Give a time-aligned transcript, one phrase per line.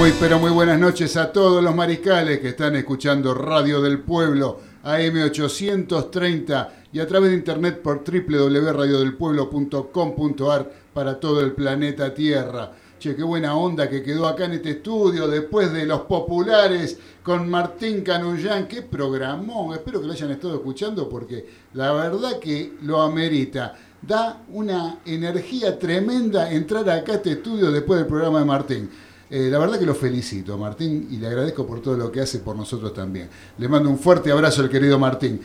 [0.00, 4.58] Muy pero muy buenas noches a todos los mariscales que están escuchando Radio del Pueblo
[4.82, 12.72] AM830 y a través de internet por www.radiodelpueblo.com.ar para todo el planeta Tierra.
[12.98, 17.50] Che, qué buena onda que quedó acá en este estudio después de los populares con
[17.50, 18.68] Martín Canullán.
[18.68, 19.74] Qué programón.
[19.74, 23.74] Espero que lo hayan estado escuchando porque la verdad que lo amerita.
[24.00, 28.88] Da una energía tremenda entrar acá a este estudio después del programa de Martín.
[29.30, 32.40] Eh, la verdad que lo felicito, Martín, y le agradezco por todo lo que hace
[32.40, 33.28] por nosotros también.
[33.58, 35.40] Le mando un fuerte abrazo al querido Martín.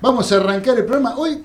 [0.00, 1.16] Vamos a arrancar el programa.
[1.16, 1.42] Hoy,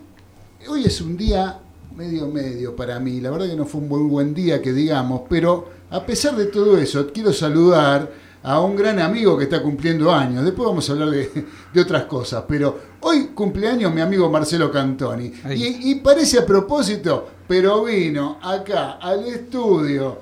[0.67, 1.59] hoy es un día
[1.95, 3.19] medio medio para mí.
[3.19, 6.45] La verdad que no fue un muy buen día, que digamos, pero a pesar de
[6.45, 8.11] todo eso, quiero saludar
[8.43, 10.43] a un gran amigo que está cumpliendo años.
[10.43, 11.45] Después vamos a hablar de,
[11.79, 15.31] otras cosas, pero hoy cumpleaños mi amigo Marcelo Cantoni.
[15.49, 20.19] Y, y, parece a propósito, pero vino acá al estudio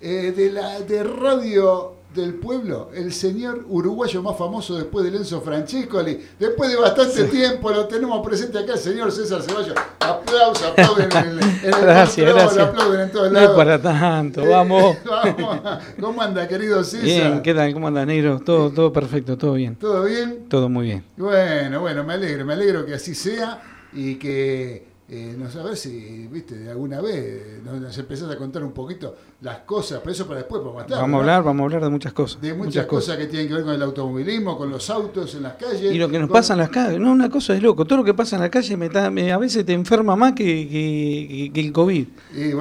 [0.00, 5.40] eh, de, la, de Radio del Pueblo, el señor uruguayo más famoso después de Lenzo
[5.40, 6.20] Francescoli.
[6.38, 9.74] Después de bastante tiempo lo tenemos presente acá, el señor César Ceballos.
[10.00, 12.66] Aplausos, aplauden en el, en el gracias, gracias.
[12.66, 13.50] aplauden en todos lados.
[13.50, 14.96] No para tanto, vamos.
[15.04, 15.60] vamos.
[16.00, 17.04] ¿Cómo anda, querido César?
[17.04, 17.72] Bien, ¿qué tal?
[17.72, 18.40] ¿Cómo anda, Negro?
[18.40, 19.76] Todo, todo perfecto, todo bien.
[19.76, 20.46] ¿Todo bien?
[20.48, 21.04] Todo muy bien.
[21.16, 26.28] Bueno, bueno, me alegro, me alegro que así sea y que eh, no ver si,
[26.30, 30.38] viste, de alguna vez nos, empezás a contar un poquito las cosas, pero eso para
[30.38, 31.00] después, para matar.
[31.00, 32.40] Vamos a hablar, vamos a hablar de muchas cosas.
[32.40, 35.54] De muchas, cosas, que tienen que ver con el automovilismo, con los autos en las
[35.54, 35.92] calles.
[35.92, 38.04] Y lo que nos pasa en las calles, no, una cosa es loco, todo lo
[38.04, 42.06] que pasa en la calle me, a veces te enferma más que, el COVID.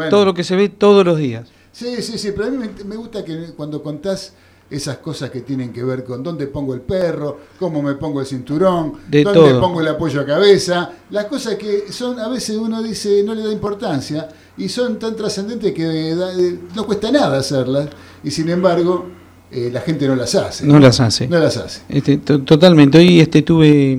[0.10, 1.48] todo lo que se ve todos los días.
[1.72, 4.34] Sí, sí, sí, pero a mí me gusta que cuando contás
[4.70, 8.28] esas cosas que tienen que ver con dónde pongo el perro, cómo me pongo el
[8.28, 13.24] cinturón, dónde pongo el apoyo a cabeza, las cosas que son a veces uno dice
[13.24, 17.90] no le da importancia y son tan trascendentes que eh, no cuesta nada hacerlas
[18.24, 19.08] y sin embargo
[19.52, 20.66] eh, la gente no las hace.
[20.66, 21.28] No las hace.
[21.28, 21.82] No las hace.
[21.90, 23.00] Este, totalmente.
[23.00, 23.98] Hoy este, tuve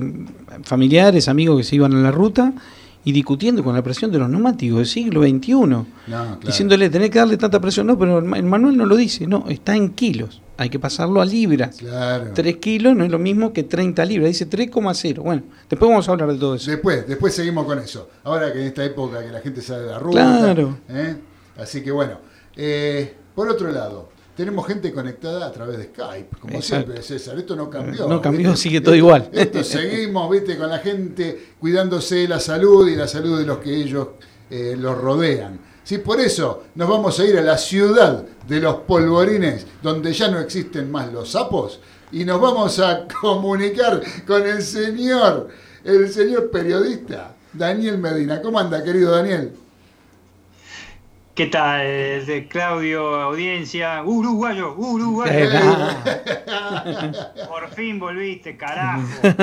[0.63, 2.53] familiares, amigos que se iban a la ruta
[3.03, 5.53] y discutiendo con la presión de los neumáticos del siglo XXI.
[6.45, 7.87] Diciéndole, tenés que darle tanta presión.
[7.87, 9.27] No, pero el manual no lo dice.
[9.27, 10.41] No, está en kilos.
[10.61, 11.77] Hay que pasarlo a libras.
[11.77, 12.33] Claro.
[12.35, 14.27] 3 kilos no es lo mismo que 30 libras.
[14.27, 15.23] Dice 3,0.
[15.23, 16.69] Bueno, después vamos a hablar de todo eso.
[16.69, 18.09] Después, después seguimos con eso.
[18.23, 20.21] Ahora que en esta época que la gente sale de la ruta.
[20.21, 20.77] Claro.
[20.87, 21.15] ¿eh?
[21.57, 22.19] Así que bueno.
[22.55, 27.39] Eh, por otro lado, tenemos gente conectada a través de Skype, como siempre, César.
[27.39, 28.07] Esto no cambió.
[28.07, 29.31] No cambió, sigue todo igual.
[29.33, 33.57] Esto seguimos, viste, con la gente cuidándose de la salud y la salud de los
[33.57, 34.09] que ellos
[34.51, 35.70] eh, los rodean.
[35.83, 40.27] Sí, por eso nos vamos a ir a la ciudad de los polvorines, donde ya
[40.29, 41.79] no existen más los sapos,
[42.11, 45.49] y nos vamos a comunicar con el señor,
[45.83, 48.41] el señor periodista, Daniel Medina.
[48.41, 49.53] ¿Cómo anda, querido Daniel?
[51.33, 52.25] ¿Qué tal?
[52.25, 54.03] De Claudio, audiencia.
[54.03, 55.49] Uruguayo, uruguayo.
[57.47, 59.07] Por fin volviste, carajo.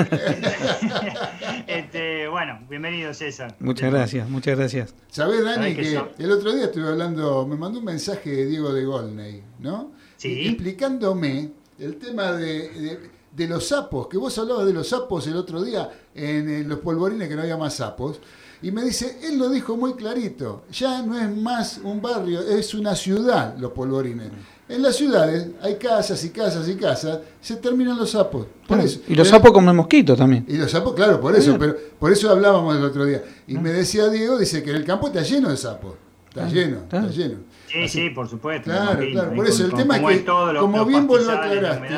[1.67, 3.57] este, bueno, bienvenido César.
[3.59, 4.95] Muchas gracias, muchas gracias.
[5.09, 8.85] ¿Sabés, Dani, que, el otro día estuve hablando, me mandó un mensaje de Diego de
[8.85, 9.93] Golney, ¿no?
[10.19, 10.47] Sí.
[10.47, 13.01] Explicándome el tema de,
[13.33, 17.31] de, los sapos, que vos hablabas de los sapos el otro día en los polvorines
[17.31, 18.21] que no había más sapos.
[18.61, 22.75] Y me dice, él lo dijo muy clarito, ya no es más un barrio, es
[22.75, 24.31] una ciudad los polvorines.
[24.69, 28.47] En las ciudades hay casas y casas y casas, se terminan los sapos.
[28.67, 29.01] Por eso.
[29.07, 30.45] Y los sapos comen mosquitos también.
[30.49, 33.23] Y los sapos, claro, por eso, pero por eso hablábamos el otro día.
[33.47, 35.95] Y me decía Diego, dice que en el campo está lleno de sapos.
[36.29, 37.39] Está lleno, está lleno.
[37.67, 38.71] Sí, sí, por supuesto.
[38.71, 39.35] Claro, claro.
[39.35, 40.25] Por eso el tema es que,
[40.59, 41.95] como bien vos lo aclaraste,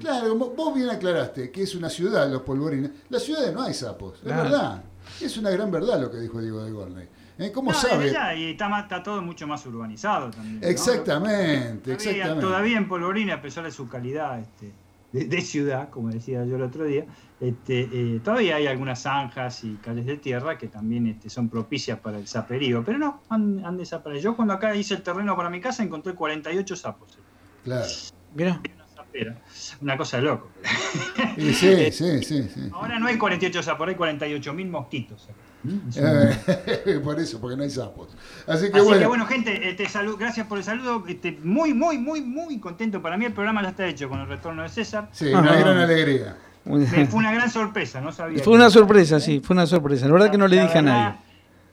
[0.00, 3.72] claro, como vos bien aclaraste que es una ciudad, los polvorines, las ciudades no hay
[3.72, 4.82] sapos, es verdad.
[5.24, 7.08] Es una gran verdad lo que dijo Diego de Gorney.
[7.38, 7.50] ¿Eh?
[7.52, 8.12] ¿Cómo sabe?
[8.36, 10.60] y está, está, todo mucho más urbanizado también.
[10.62, 12.40] Exactamente, exactamente.
[12.40, 14.72] Todavía en Polvorín, a pesar de su calidad este,
[15.12, 17.06] de, ciudad, como decía yo el otro día,
[17.40, 21.98] este, eh, todavía hay algunas zanjas y calles de tierra que también este, son propicias
[21.98, 24.32] para el saperío, pero no, han, han, desaparecido.
[24.32, 27.18] Yo cuando acá hice el terreno para mi casa encontré 48 sapos.
[27.64, 27.88] Claro.
[28.34, 28.60] Mira.
[29.80, 30.48] Una cosa de loco.
[31.36, 35.28] Sí, sí, sí, sí, Ahora no hay 48 sapos, hay 48 mil mosquitos.
[35.96, 38.08] Eh, por eso, porque no hay sapos.
[38.46, 39.00] Así que, Así bueno.
[39.00, 41.04] que bueno, gente, este, salud, gracias por el saludo.
[41.06, 43.00] Este, muy, muy, muy, muy contento.
[43.00, 45.08] Para mí el programa ya está hecho con el retorno de César.
[45.12, 46.36] Sí, una gran alegría.
[46.64, 48.42] Fue una gran sorpresa, no sabía.
[48.42, 50.06] Fue una sorpresa, sí, fue una sorpresa.
[50.06, 51.14] La verdad que no le dije a nadie.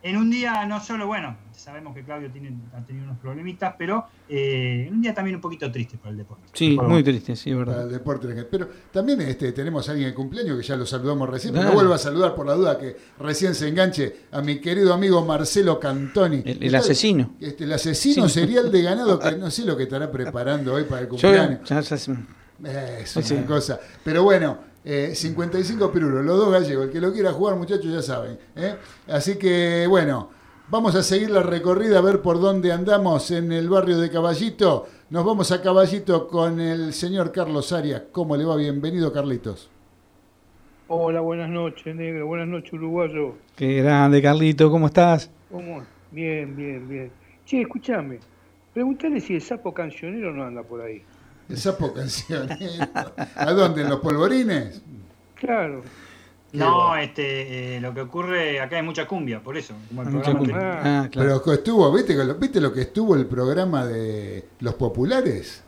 [0.02, 4.06] En un día no solo, bueno, sabemos que Claudio tiene, ha tenido unos problemitas, pero
[4.30, 6.44] eh, un día también un poquito triste para el deporte.
[6.54, 7.74] Sí, muy triste, sí, verdad.
[7.74, 8.46] Para el deporte.
[8.50, 11.74] Pero también este, tenemos a alguien de cumpleaños que ya lo saludamos recién, pero no
[11.74, 15.80] vuelvo a saludar por la duda que recién se enganche a mi querido amigo Marcelo
[15.80, 16.44] Cantoni.
[16.46, 17.36] El, asesino.
[17.40, 21.02] Este, el asesino serial de ganado, que no sé lo que estará preparando hoy para
[21.02, 21.70] el cumpleaños.
[21.70, 23.80] es una cosa.
[24.04, 26.86] Pero bueno, 55 eh, pirulos, los dos gallegos.
[26.86, 28.38] El que lo quiera jugar, muchachos, ya saben.
[28.56, 28.76] ¿eh?
[29.08, 30.30] Así que, bueno,
[30.72, 34.86] Vamos a seguir la recorrida a ver por dónde andamos en el barrio de Caballito.
[35.10, 38.04] Nos vamos a Caballito con el señor Carlos Arias.
[38.12, 38.56] ¿Cómo le va?
[38.56, 39.72] Bienvenido, Carlitos.
[40.88, 42.28] Hola, buenas noches, negro.
[42.28, 43.34] Buenas noches, uruguayo.
[43.56, 44.70] Qué grande, Carlito.
[44.70, 45.32] ¿Cómo estás?
[45.50, 45.82] ¿Cómo?
[46.12, 47.12] Bien, bien, bien.
[47.48, 48.20] Che, escúchame.
[48.72, 51.02] Pregúntale si el sapo cancionero no anda por ahí.
[51.50, 52.56] ¿El sapo cancionero?
[53.36, 53.82] ¿A dónde?
[53.82, 54.82] ¿En los polvorines?
[55.36, 55.82] Claro.
[56.52, 59.74] No, este, eh, lo que ocurre, acá hay mucha cumbia, por eso.
[59.96, 65.64] Ah, Pero estuvo, ¿viste, ¿viste lo que estuvo el programa de los populares?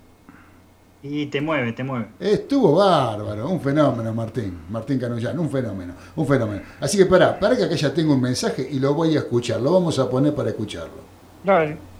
[1.04, 2.08] Y te mueve, te mueve.
[2.20, 4.60] Estuvo bárbaro, un fenómeno, Martín.
[4.70, 6.62] Martín Canullán, un fenómeno, un fenómeno.
[6.80, 9.62] Así que para, para que acá ya tengo un mensaje y lo voy a escuchar,
[9.62, 11.02] lo vamos a poner para escucharlo.
[11.44, 11.91] Dale.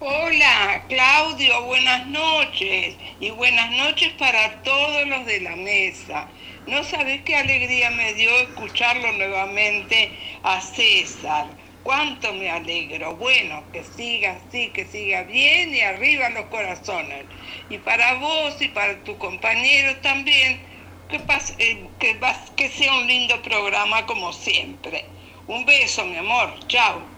[0.00, 2.96] Hola, Claudio, buenas noches.
[3.18, 6.28] Y buenas noches para todos los de la mesa.
[6.68, 10.12] No sabes qué alegría me dio escucharlo nuevamente
[10.44, 11.48] a César.
[11.82, 13.16] Cuánto me alegro.
[13.16, 17.24] Bueno, que siga así, que siga bien y arriba los corazones.
[17.68, 20.60] Y para vos y para tu compañero también,
[21.08, 21.16] que,
[21.58, 22.20] eh, que,
[22.54, 25.06] que sea un lindo programa como siempre.
[25.48, 26.54] Un beso, mi amor.
[26.68, 27.17] Chao.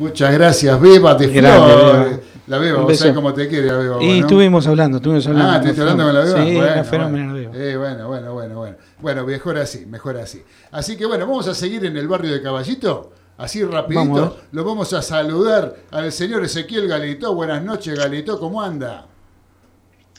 [0.00, 2.20] Muchas gracias, Beba de Flores.
[2.46, 4.02] La Beba, vos sabés cómo te quiere la Beba.
[4.02, 5.52] Y estuvimos hablando, estuvimos hablando.
[5.52, 6.42] Ah, ¿te estás hablando con la Beba?
[6.42, 7.50] Sí, bueno, fenómeno bueno.
[7.54, 8.76] Eh, bueno, bueno, bueno, bueno.
[8.98, 10.42] Bueno, mejor así, mejor así.
[10.70, 13.12] Así que bueno, vamos a seguir en el barrio de Caballito.
[13.36, 17.34] Así rapidito, lo vamos a saludar al señor Ezequiel Galito.
[17.34, 19.06] Buenas noches, Galito, ¿cómo anda?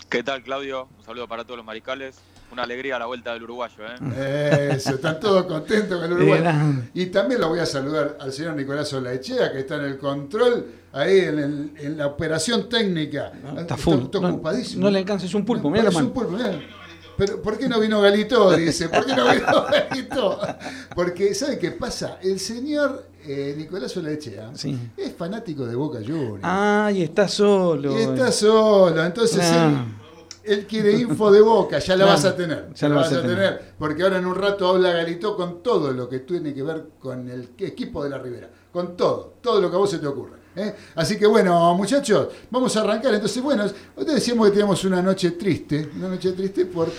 [0.10, 0.90] ¿Qué tal, Claudio?
[1.00, 2.20] Un saludo para todos los maricales.
[2.52, 4.74] Una alegría a la vuelta del uruguayo, ¿eh?
[4.76, 6.52] Eso, están todos contentos con el uruguayo.
[6.94, 10.66] Y también lo voy a saludar al señor Nicolás Olaechea, que está en el control,
[10.92, 13.32] ahí en, la operación técnica.
[13.58, 14.02] está full.
[14.78, 16.08] no, le alcances un pulpo, mira la mano.
[16.08, 16.38] Un pulpo,
[17.18, 18.52] pero ¿por qué no vino Galito?
[18.58, 20.40] Dice, ¿por qué no vino Galito?
[20.96, 22.18] Porque, ¿sabe qué pasa?
[22.22, 24.52] El señor eh, Nicolás Olechea
[24.98, 26.42] es fanático de Boca Juniors.
[26.42, 27.98] Ah, y está solo.
[27.98, 29.68] Y está solo, entonces ah.
[29.68, 30.01] él,
[30.68, 32.74] quiere info de Boca, ya la vas a tener.
[32.74, 33.74] Ya la vas, a tener.
[33.78, 37.30] Porque ahora en un rato habla Galito con todo lo que tiene que ver con
[37.30, 38.50] el equipo de la Ribera.
[38.72, 40.38] Con todo, todo lo que a vos se te ocurra.
[40.56, 40.74] ¿eh?
[40.96, 43.14] Así que bueno, muchachos, vamos a arrancar.
[43.14, 46.90] Entonces, bueno, hoy decíamos que teníamos una noche triste, una noche triste por,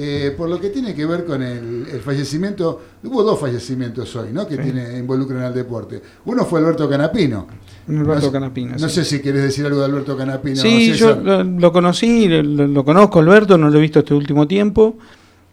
[0.00, 2.80] eh, por lo que tiene que ver con el, fallecimiento.
[3.02, 4.46] Hubo dos fallecimientos hoy, ¿no?
[4.46, 6.00] Que tiene, involucran al deporte.
[6.26, 7.48] Uno fue Alberto Canapino.
[7.88, 8.76] Alberto no, Canapino.
[8.78, 10.54] No sé si quieres decir algo de Alberto Canapino.
[10.56, 14.96] Sí, yo lo, conocí, lo, conozco, Alberto, no lo he visto este último tiempo.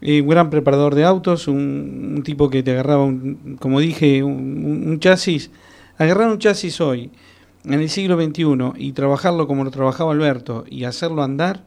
[0.00, 3.12] Eh, un gran preparador de autos, un, tipo que te agarraba,
[3.58, 5.50] como dije, un, un chasis.
[5.98, 7.10] Agarrar un chasis hoy
[7.64, 8.44] en el siglo XXI
[8.76, 11.64] y trabajarlo como lo trabajaba Alberto y hacerlo andar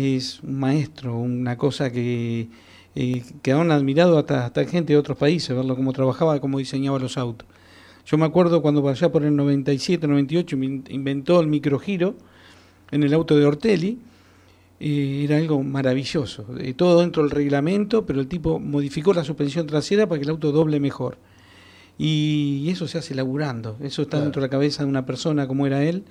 [0.00, 2.48] es un maestro, una cosa que,
[2.94, 6.98] eh, que han admirado hasta, hasta gente de otros países, verlo cómo trabajaba, cómo diseñaba
[6.98, 7.48] los autos.
[8.06, 12.14] Yo me acuerdo cuando allá por el 97, 98 inventó el microgiro
[12.90, 13.98] en el auto de Ortelli,
[14.80, 19.66] eh, era algo maravilloso, eh, todo dentro del reglamento, pero el tipo modificó la suspensión
[19.66, 21.18] trasera para que el auto doble mejor.
[21.98, 25.66] Y eso se hace laburando, eso está dentro de la cabeza de una persona como
[25.66, 26.04] era él.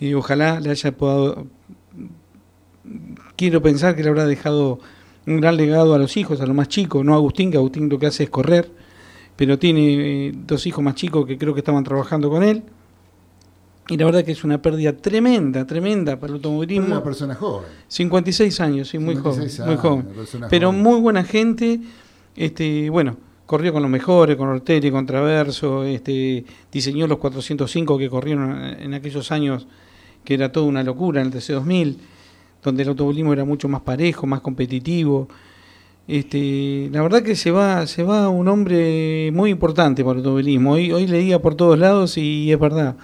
[0.00, 1.46] Y ojalá le haya podido.
[3.36, 4.80] Quiero pensar que le habrá dejado
[5.26, 7.88] un gran legado a los hijos, a los más chicos, no a Agustín, que Agustín
[7.88, 8.70] lo que hace es correr,
[9.36, 12.62] pero tiene eh, dos hijos más chicos que creo que estaban trabajando con él.
[13.88, 16.86] Y la verdad que es una pérdida tremenda, tremenda para el automovilismo.
[16.86, 17.68] Una persona joven.
[17.88, 19.48] 56 años, sí, muy joven.
[19.66, 20.06] muy joven.
[20.48, 21.80] Pero muy buena gente.
[22.36, 28.08] Este, bueno, corrió con los mejores, con Ortelli, con Traverso, este, diseñó los 405 que
[28.08, 29.66] corrieron en aquellos años,
[30.24, 31.96] que era toda una locura en el TC2000,
[32.62, 35.28] donde el automovilismo era mucho más parejo, más competitivo.
[36.08, 40.72] Este, la verdad que se va, se va un hombre muy importante para el automovilismo.
[40.72, 42.96] Hoy, hoy leía por todos lados y es verdad.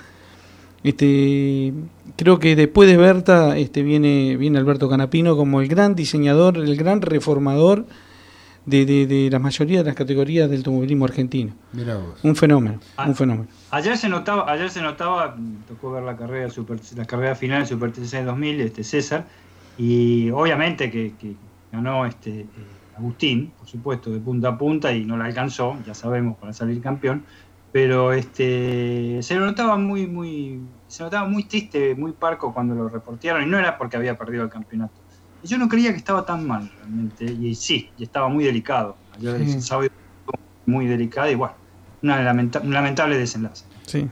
[0.82, 1.72] Este,
[2.16, 6.76] creo que después de Berta este, viene, viene Alberto Canapino como el gran diseñador, el
[6.76, 7.86] gran reformador
[8.64, 11.54] de, de, la mayoría de las categorías del automovilismo argentino.
[12.22, 13.48] Un fenómeno, ah, un fenómeno.
[13.70, 15.36] Ayer se notaba, ayer se notaba,
[15.66, 19.26] tocó ver la carrera super, la carrera final de Super TC 2000, este César,
[19.78, 21.14] y obviamente que,
[21.73, 22.47] ganó este eh,
[22.97, 26.82] Agustín, por supuesto, de punta a punta y no la alcanzó, ya sabemos, para salir
[26.82, 27.25] campeón,
[27.70, 33.44] pero este se notaba muy, muy, se notaba muy triste, muy parco cuando lo reportearon,
[33.44, 34.94] y no era porque había perdido el campeonato.
[35.44, 38.97] Yo no creía que estaba tan mal realmente, y sí, y estaba muy delicado.
[39.16, 39.61] Ayer
[40.66, 41.54] muy delicado y bueno,
[42.02, 42.18] una
[42.62, 43.64] un lamentable desenlace.
[43.87, 44.06] Sí,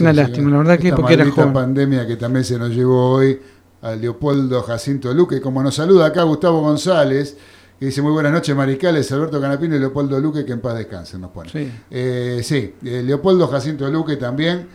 [0.00, 1.52] una lástima, la verdad que porque era joven.
[1.54, 3.40] pandemia que también se nos llevó hoy
[3.82, 7.36] a Leopoldo Jacinto Luque, como nos saluda acá Gustavo González,
[7.78, 11.20] que dice muy buenas noches, Maricales, Alberto Canapino y Leopoldo Luque, que en paz descansen,
[11.20, 11.50] nos pone.
[11.50, 14.68] Sí, eh, sí eh, Leopoldo Jacinto Luque también,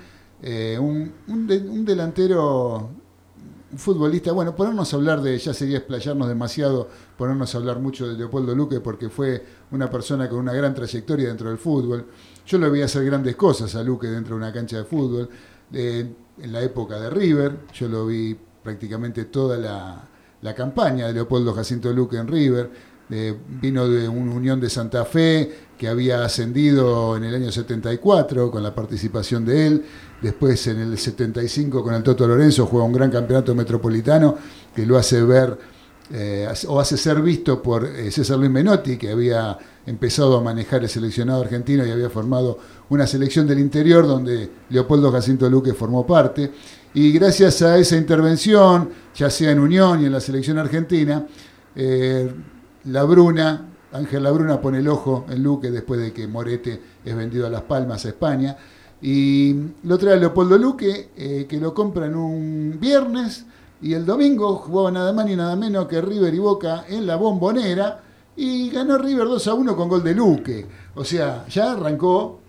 [0.43, 2.89] eh, un, un, delantero,
[3.71, 8.09] un futbolista, bueno, ponernos a hablar de, ya sería explayarnos demasiado, ponernos a hablar mucho
[8.09, 12.07] de Leopoldo Luque, porque fue una persona con una gran trayectoria dentro del fútbol.
[12.45, 15.29] Yo lo vi hacer grandes cosas a Luque dentro de una cancha de fútbol.
[15.71, 21.93] en la época de River, yo lo vi prácticamente toda la, campaña de Leopoldo Jacinto
[21.93, 22.69] Luque en River
[23.61, 28.61] vino de una Unión de Santa Fe que había ascendido en el año 74 con
[28.61, 29.85] la participación de él,
[30.21, 34.35] después en el 75 con el Toto Lorenzo juega un gran campeonato metropolitano
[34.75, 35.57] que lo hace ver
[36.11, 40.83] eh, o hace ser visto por eh, César Luis Menotti, que había empezado a manejar
[40.83, 42.59] el seleccionado argentino y había formado
[42.89, 46.51] una selección del interior donde Leopoldo Jacinto Luque formó parte.
[46.93, 51.25] Y gracias a esa intervención, ya sea en Unión y en la selección argentina,
[51.75, 52.31] eh,
[52.85, 57.15] la Bruna, Ángel La Bruna pone el ojo en Luque después de que Morete es
[57.15, 58.57] vendido a Las Palmas, a España.
[59.01, 63.45] Y lo trae Leopoldo Luque, eh, que lo compra en un viernes.
[63.81, 67.15] Y el domingo jugaba nada más ni nada menos que River y Boca en la
[67.15, 68.01] bombonera.
[68.35, 70.65] Y ganó River 2 a 1 con gol de Luque.
[70.95, 72.39] O sea, ya arrancó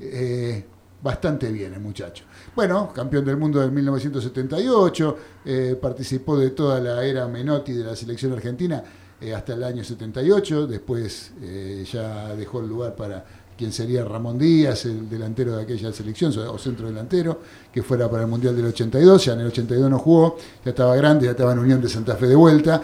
[0.00, 0.64] eh,
[1.02, 2.24] bastante bien el muchacho.
[2.54, 7.96] Bueno, campeón del mundo en 1978, eh, participó de toda la era Menotti de la
[7.96, 8.82] selección argentina
[9.20, 13.24] eh, hasta el año 78, después eh, ya dejó el lugar para
[13.56, 17.40] quien sería Ramón Díaz, el delantero de aquella selección, o centro delantero,
[17.72, 20.94] que fuera para el Mundial del 82, ya en el 82 no jugó, ya estaba
[20.96, 22.82] grande, ya estaba en Unión de Santa Fe de vuelta,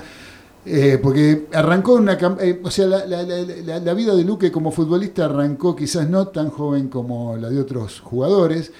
[0.64, 2.18] eh, porque arrancó una...
[2.62, 7.36] o sea, la, la, vida de Luque como futbolista arrancó quizás no tan joven como
[7.36, 8.72] la de otros jugadores,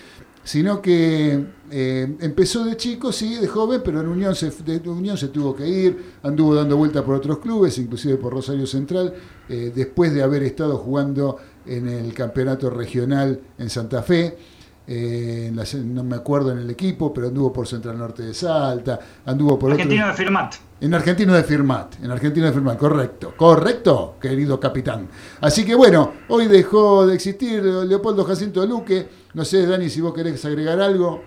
[0.45, 5.17] sino que eh, empezó de chico, sí, de joven, pero en Unión se, de Unión
[5.17, 9.15] se tuvo que ir, anduvo dando vuelta por otros clubes, inclusive por Rosario Central,
[9.49, 14.37] eh, después de haber estado jugando en el campeonato regional en Santa Fe.
[14.85, 15.53] Eh,
[15.85, 19.71] no me acuerdo en el equipo, pero anduvo por Central Norte de Salta, anduvo por
[19.71, 20.55] Argentino de Firmat.
[20.83, 25.07] En Argentino de Firmat, en Argentino de Firmat, correcto, correcto, querido capitán.
[25.41, 29.09] Así que bueno, hoy dejó de existir Leopoldo Jacinto Luque.
[29.35, 31.23] No sé, Dani, si vos querés agregar algo.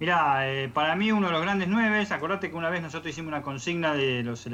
[0.00, 3.28] Mirá, eh, para mí uno de los grandes nueve, acordate que una vez nosotros hicimos
[3.28, 4.48] una consigna de los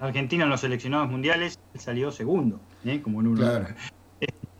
[0.00, 3.00] argentinos en los seleccionados mundiales, él salió segundo, ¿eh?
[3.02, 3.40] como en uno.
[3.40, 3.66] Claro.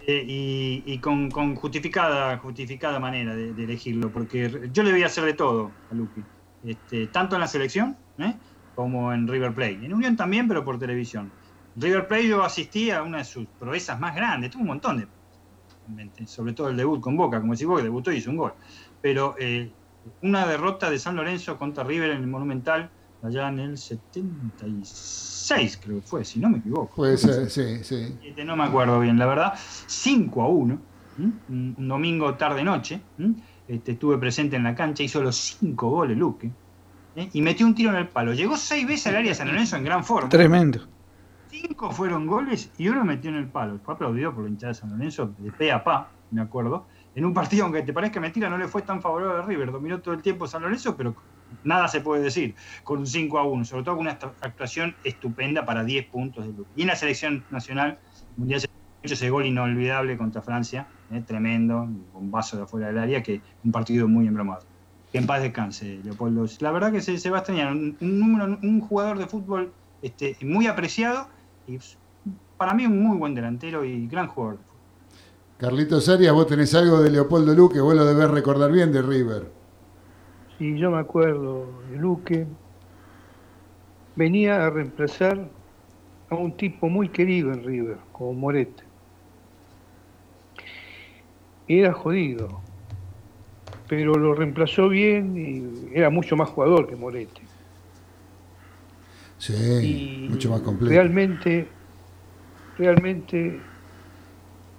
[0.06, 5.34] Eh, y, con, justificada, justificada manera de, elegirlo, porque yo le voy a hacer de
[5.34, 6.22] todo a Luqui,
[6.64, 8.34] este, tanto en la selección ¿eh?
[8.74, 9.84] Como en River Plate.
[9.84, 11.30] En Unión también, pero por televisión.
[11.76, 15.08] River Plate yo asistí a una de sus proezas más grandes, tuvo un montón de
[16.26, 18.52] sobre todo el debut con Boca, como si Boca debutó y hizo un gol.
[19.02, 19.70] Pero eh,
[20.22, 22.90] una derrota de San Lorenzo contra River en el Monumental
[23.22, 26.94] allá en el 76, creo que fue, si no me equivoco.
[26.94, 28.18] Puede ser, sí, sí.
[28.44, 29.54] No me acuerdo bien, la verdad.
[29.86, 30.78] 5 a 1,
[31.48, 33.00] un domingo tarde-noche.
[33.66, 36.50] Este, estuve presente en la cancha, hizo los 5 goles Luque.
[37.16, 37.28] ¿Eh?
[37.32, 38.32] Y metió un tiro en el palo.
[38.32, 40.28] Llegó 6 veces al área de San Lorenzo en gran forma.
[40.28, 40.80] Tremendo.
[41.50, 43.78] 5 fueron goles y uno metió en el palo.
[43.84, 46.86] Fue aplaudido por la hinchada de San Lorenzo de pe a pa, me acuerdo.
[47.14, 49.70] En un partido, aunque te parezca mentira, no le fue tan favorable a River.
[49.70, 51.14] Dominó todo el tiempo San Lorenzo, pero
[51.62, 55.64] nada se puede decir con un 5 a 1, sobre todo con una actuación estupenda
[55.64, 56.66] para 10 puntos de luz.
[56.74, 57.98] Y en la selección nacional,
[58.36, 58.62] Mundial
[59.04, 61.82] hecho ese gol inolvidable contra Francia, eh, tremendo,
[62.14, 64.62] un vaso de afuera del área, que un partido muy embromado.
[65.14, 66.44] Que en paz descanse, Leopoldo.
[66.58, 69.70] La verdad que se, va a extrañar, un, un, jugador de fútbol
[70.02, 71.28] este, muy apreciado
[71.68, 71.78] y
[72.56, 74.58] para mí un muy buen delantero y gran jugador.
[75.58, 79.52] Carlitos Arias, vos tenés algo de Leopoldo Luque, vos lo debés recordar bien de River.
[80.58, 82.48] Sí, yo me acuerdo de Luque.
[84.16, 85.48] Venía a reemplazar
[86.28, 88.82] a un tipo muy querido en River, como Morete.
[91.68, 92.60] Era jodido,
[93.88, 97.42] pero lo reemplazó bien y era mucho más jugador que Morete.
[99.38, 100.90] Sí, mucho más completo.
[100.90, 101.68] Realmente,
[102.78, 103.60] realmente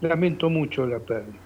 [0.01, 1.39] lamento mucho la pérdida.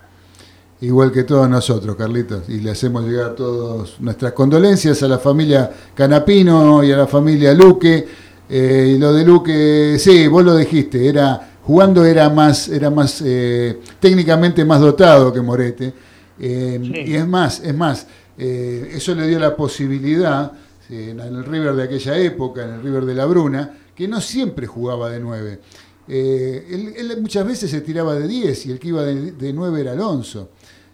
[0.81, 5.69] Igual que todos nosotros, Carlitos, y le hacemos llegar todas nuestras condolencias a la familia
[5.93, 8.07] Canapino y a la familia Luque.
[8.49, 13.21] Eh, y lo de Luque, sí, vos lo dijiste, era jugando era más, era más
[13.23, 15.93] eh, técnicamente más dotado que Morete.
[16.39, 20.53] Eh, y es más, es más, eso le dio la posibilidad
[20.89, 24.65] en el River de aquella época, en el River de la Bruna, que no siempre
[24.65, 25.59] jugaba de 9.
[26.07, 29.91] él, muchas veces se tiraba de 10 y el que iba de, de 9 era
[29.91, 30.49] Alonso.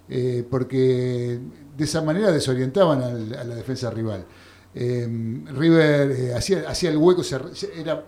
[0.08, 1.40] Eh, porque
[1.76, 4.26] de esa manera desorientaban a la defensa rival.
[4.74, 5.08] Eh,
[5.56, 7.24] River eh, hacía, el hueco,
[7.76, 8.04] era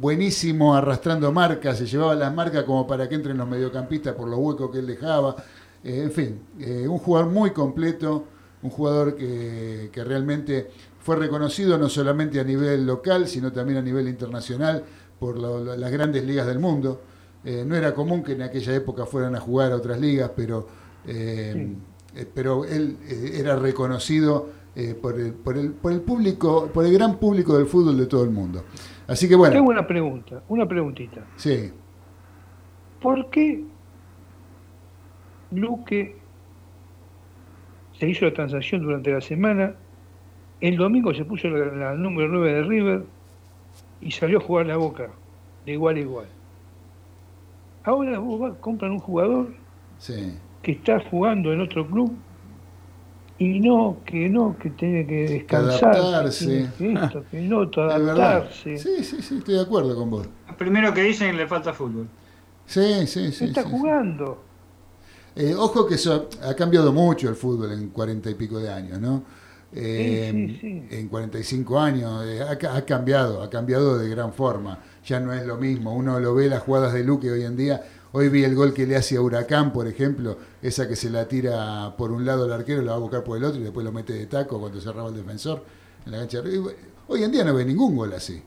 [0.00, 4.38] buenísimo arrastrando marcas, se llevaba las marcas como para que entren los mediocampistas por los
[4.38, 5.36] huecos que él dejaba.
[5.84, 6.40] En fin,
[6.88, 8.24] un jugador muy completo,
[8.62, 10.68] un jugador que, realmente
[11.00, 14.84] fue reconocido no solamente a nivel local, sino también a nivel internacional
[15.18, 17.00] por las grandes ligas del mundo.
[17.44, 20.66] no era común que en aquella época fueran a jugar a otras ligas, pero
[21.08, 21.74] eh,
[22.14, 24.58] eh, pero él eh, era reconocido
[25.02, 28.22] por, el, por, el, por el público, por el gran público del fútbol de todo
[28.22, 28.62] el mundo.
[29.08, 29.54] Así que bueno.
[29.54, 31.26] Tengo una pregunta, una preguntita.
[31.36, 31.72] Sí.
[33.00, 33.64] ¿Por qué
[35.50, 36.16] Luque
[37.92, 39.74] se hizo la transacción durante la semana?
[40.60, 43.04] El domingo se puso la, número 9 de River
[44.00, 45.10] y salió a jugar la boca,
[45.64, 46.26] de igual a igual.
[47.84, 49.54] Ahora vos compran un jugador
[49.98, 52.14] sí que está jugando en otro club
[53.38, 55.94] y no, que no, que tiene que descansar.
[55.94, 56.68] Adaptarse.
[56.76, 58.78] Que, esto, que no, adaptarse.
[58.78, 60.28] Sí, sí, sí, estoy de acuerdo con vos.
[60.56, 62.08] Primero que dicen le falta fútbol.
[62.66, 63.44] Sí, sí, sí.
[63.44, 64.42] Está jugando.
[65.36, 69.00] Eh, ojo que eso ha cambiado mucho el fútbol en cuarenta y pico de años,
[69.00, 69.22] ¿no?
[69.70, 74.82] Eh, en 45 años eh, ha, ha, cambiado, ha cambiado de gran forma.
[75.04, 75.94] Ya no es lo mismo.
[75.94, 78.86] Uno lo ve las jugadas de Luque hoy en día Hoy vi el gol que
[78.86, 82.52] le hace a Huracán, por ejemplo, esa que se la tira por un lado el
[82.52, 84.80] arquero, la va a buscar por el otro y después lo mete de taco cuando
[84.80, 85.62] cerraba el defensor
[86.06, 86.42] en la cancha.
[87.08, 88.42] Hoy en día no ve ningún gol así.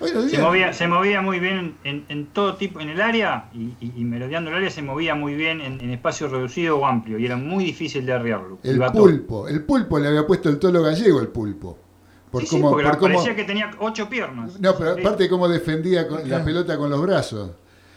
[0.00, 4.50] Se, movía, se movía muy bien en, todo tipo, en el área y, y, merodeando
[4.50, 8.04] el área se movía muy bien en, espacio reducido o amplio y era muy difícil
[8.04, 8.58] de arriarlo.
[8.62, 11.78] El pulpo, el pulpo le había puesto el tolo gallego el pulpo.
[12.30, 14.58] Por sí, porque parecía que tenía ocho piernas.
[14.58, 17.50] No, pero aparte de cómo defendía la pelota con los brazos.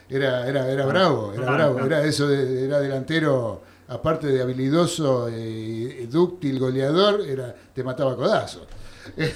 [0.10, 6.60] Era, era, era bravo, era bravo, era eso, era delantero, aparte de habilidoso, eh, dúctil,
[6.60, 8.68] goleador, era, te mataba codazo.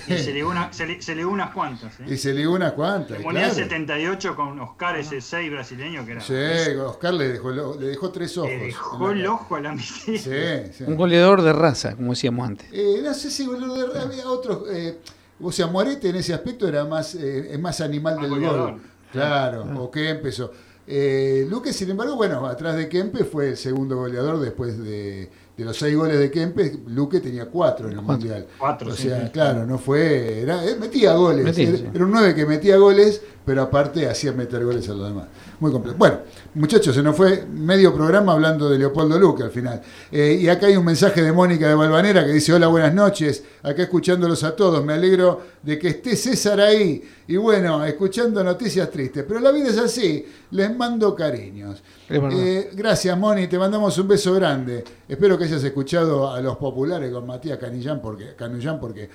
[0.07, 1.99] Y se le una, se le, unas cuantas.
[1.99, 2.05] ¿eh?
[2.07, 3.17] Y se le unas cuantas.
[3.17, 6.21] Le ponía 78 con Oscar, ese 6 brasileño que era.
[6.21, 8.49] Sí, Oscar le dejó, le dejó tres ojos.
[8.49, 9.86] Le dejó el ojo a la mitad.
[9.86, 10.84] Sí, sí.
[10.86, 12.67] Un goleador de raza, como decíamos antes.
[12.71, 14.63] Eh, no sé si goleador de raza, había otros.
[14.71, 14.97] Eh,
[15.41, 18.81] o sea, Morete en ese aspecto era más, eh, más animal del gol.
[19.12, 19.79] Claro, ah.
[19.79, 20.51] o que empezó.
[20.88, 25.29] Eh, Luque, sin embargo, bueno, atrás de Kempe fue el segundo goleador después de,
[25.62, 26.80] de los seis goles de Kempe.
[26.88, 28.47] Luque tenía cuatro en el Mundial.
[28.58, 30.41] Cuatro, o sea, claro, no fue.
[30.41, 31.58] Era, metía goles.
[31.58, 35.28] era, un nueve que metía goles, pero aparte hacía meter goles a los demás.
[35.62, 35.95] Muy completo.
[35.95, 36.21] Bueno,
[36.56, 39.80] muchachos, se nos fue medio programa hablando de Leopoldo Luque al final.
[40.12, 43.43] Eh, y acá hay un mensaje de Mónica de Valvanera que dice: Hola, buenas noches.
[43.62, 44.84] Acá escuchándolos a todos.
[44.84, 47.04] Me alegro de que esté César ahí.
[47.28, 49.24] Y bueno, escuchando noticias tristes.
[49.28, 50.26] Pero la vida es así.
[50.50, 51.84] Les mando cariños.
[52.10, 53.45] Eh, gracias, Moni.
[53.45, 54.84] Te mandamos un beso grande.
[55.08, 59.08] Espero que hayas escuchado a los populares con Matías Canillán porque, Canullán porque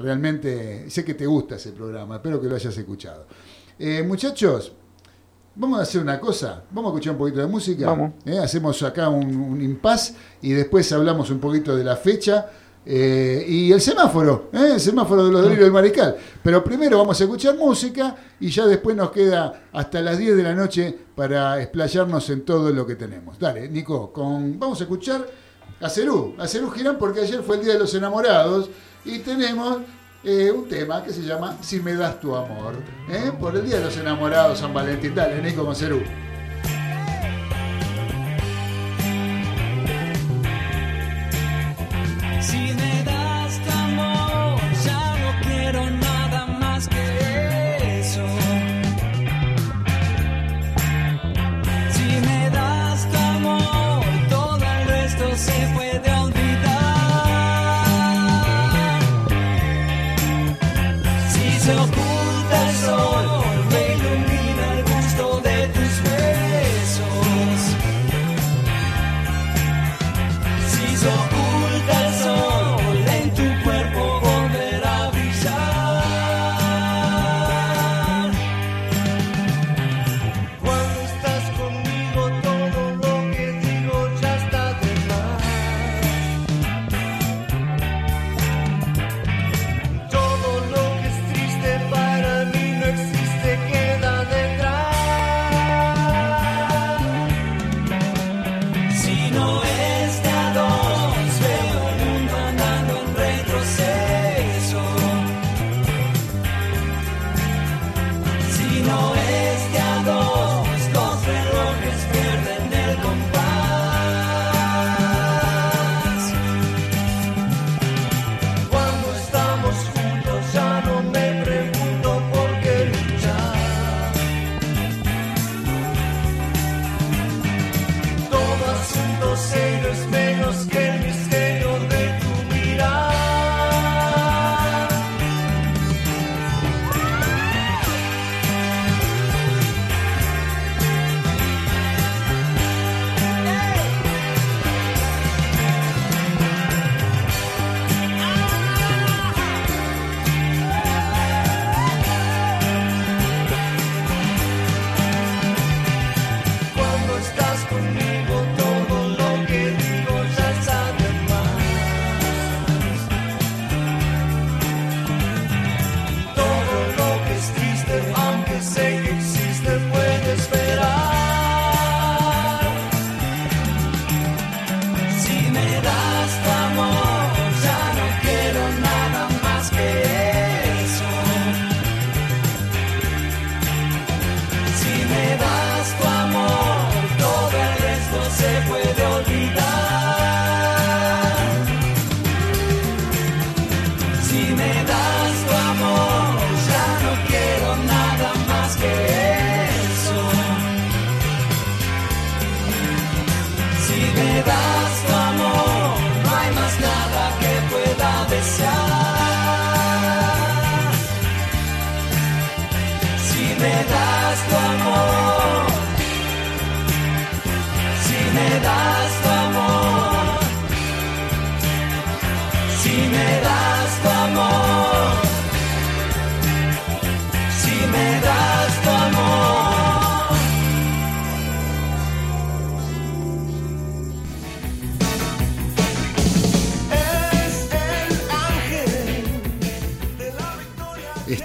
[0.00, 2.16] realmente sé que te gusta ese programa.
[2.16, 3.24] Espero que lo hayas escuchado.
[3.78, 4.72] Eh, muchachos,
[5.54, 7.86] Vamos a hacer una cosa, vamos a escuchar un poquito de música.
[7.86, 8.12] Vamos.
[8.24, 8.38] ¿eh?
[8.38, 12.48] hacemos acá un, un impas y después hablamos un poquito de la fecha.
[12.84, 14.72] Eh, y el semáforo, ¿eh?
[14.74, 16.16] el semáforo de los delirios del mariscal.
[16.42, 20.42] Pero primero vamos a escuchar música y ya después nos queda hasta las 10 de
[20.42, 23.38] la noche para explayarnos en todo lo que tenemos.
[23.38, 25.24] Dale, Nico, con, vamos a escuchar
[25.80, 28.68] a Cerú, a Cerú Girán porque ayer fue el Día de los Enamorados
[29.04, 29.78] y tenemos
[30.24, 32.74] eh, un tema que se llama Si me das tu amor.
[33.08, 33.32] ¿eh?
[33.38, 35.14] Por el Día de los Enamorados, San Valentín.
[35.14, 36.00] Dale, Nico Macerú.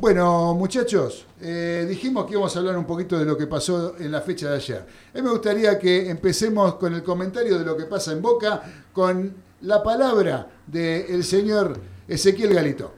[0.00, 4.12] Bueno, muchachos, eh, dijimos que íbamos a hablar un poquito de lo que pasó en
[4.12, 4.86] la fecha de ayer.
[5.12, 8.62] A mí me gustaría que empecemos con el comentario de lo que pasa en Boca,
[8.92, 12.94] con la palabra del señor Ezequiel Galito.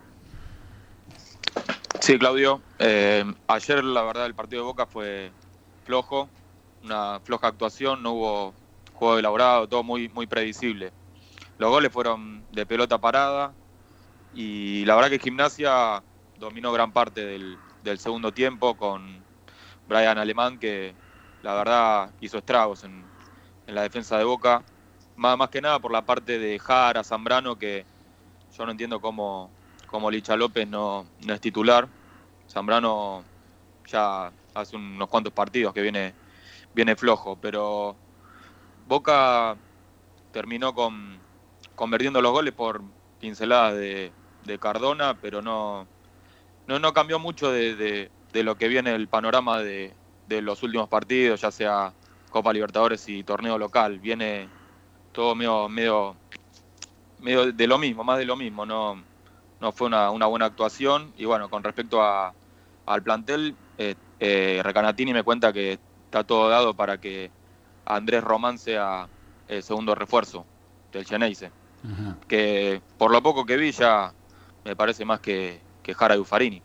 [2.00, 2.60] Sí, Claudio.
[2.78, 5.30] Eh, ayer, la verdad, el partido de Boca fue
[5.84, 6.28] flojo,
[6.84, 8.54] una floja actuación, no hubo
[8.94, 10.92] juego elaborado, todo muy, muy previsible.
[11.60, 13.54] Los goles fueron de pelota parada
[14.32, 16.02] y la verdad que Gimnasia
[16.38, 17.58] dominó gran parte del,
[17.98, 19.22] segundo tiempo con
[19.86, 20.94] Brian Alemán, que
[21.42, 23.04] la verdad hizo estragos en,
[23.66, 24.64] la defensa de Boca.
[25.16, 27.84] Más, más que nada por la parte de Jara, Zambrano, que
[28.56, 29.52] yo no entiendo cómo,
[29.86, 31.86] cómo Licha López no, no es titular.
[32.48, 33.22] Zambrano
[33.86, 36.14] ya hace unos cuantos partidos que viene,
[36.72, 37.98] viene flojo, pero
[38.86, 39.58] Boca
[40.32, 41.20] terminó con,
[41.80, 42.82] convirtiendo los goles por
[43.20, 44.12] pinceladas de,
[44.60, 45.86] Cardona, pero no,
[46.66, 49.94] no, no cambió mucho de, lo que viene el panorama de,
[50.28, 51.94] los últimos partidos, ya sea
[52.28, 53.98] Copa Libertadores y torneo local.
[53.98, 54.50] Viene
[55.12, 56.16] todo medio, medio,
[57.18, 58.66] medio de lo mismo, más de lo mismo.
[58.66, 59.02] No,
[59.58, 61.14] no fue una, buena actuación.
[61.16, 62.34] Y bueno, con respecto a,
[62.84, 67.30] al plantel, eh, eh, Recanatini me cuenta que está todo dado para que
[67.86, 69.08] Andrés Román sea
[69.48, 70.44] el segundo refuerzo
[70.92, 71.50] del Geneise.
[72.28, 74.12] Que por lo poco que vi ya
[74.64, 76.62] me parece más que, que Jara y Ufarini.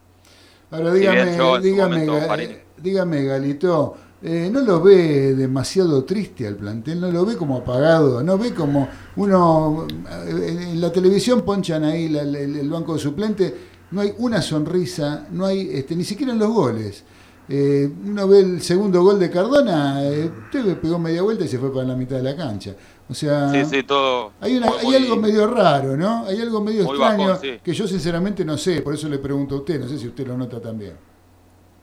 [0.71, 2.05] Ahora dígame, dígame,
[2.43, 6.99] eh, dígame, Galito, eh, ¿no lo ve demasiado triste al plantel?
[6.99, 8.21] ¿No lo ve como apagado?
[8.23, 9.87] ¿No ve como uno...
[10.27, 13.55] eh, En la televisión ponchan ahí la- el banco de suplente,
[13.91, 17.03] no hay una sonrisa, no hay este, ni siquiera en los goles.
[17.47, 21.59] Eh, uno ve el segundo gol de Cardona, eh, usted pegó media vuelta y se
[21.59, 22.73] fue para la mitad de la cancha.
[23.07, 24.33] O sea, Sí, sí, todo.
[24.41, 26.25] hay, una- hay algo medio raro, ¿no?
[26.25, 27.59] Hay algo medio extraño bajón, sí.
[27.63, 30.25] que yo sinceramente no sé, por eso le pregunto a usted, no sé si usted
[30.25, 30.97] lo nota también.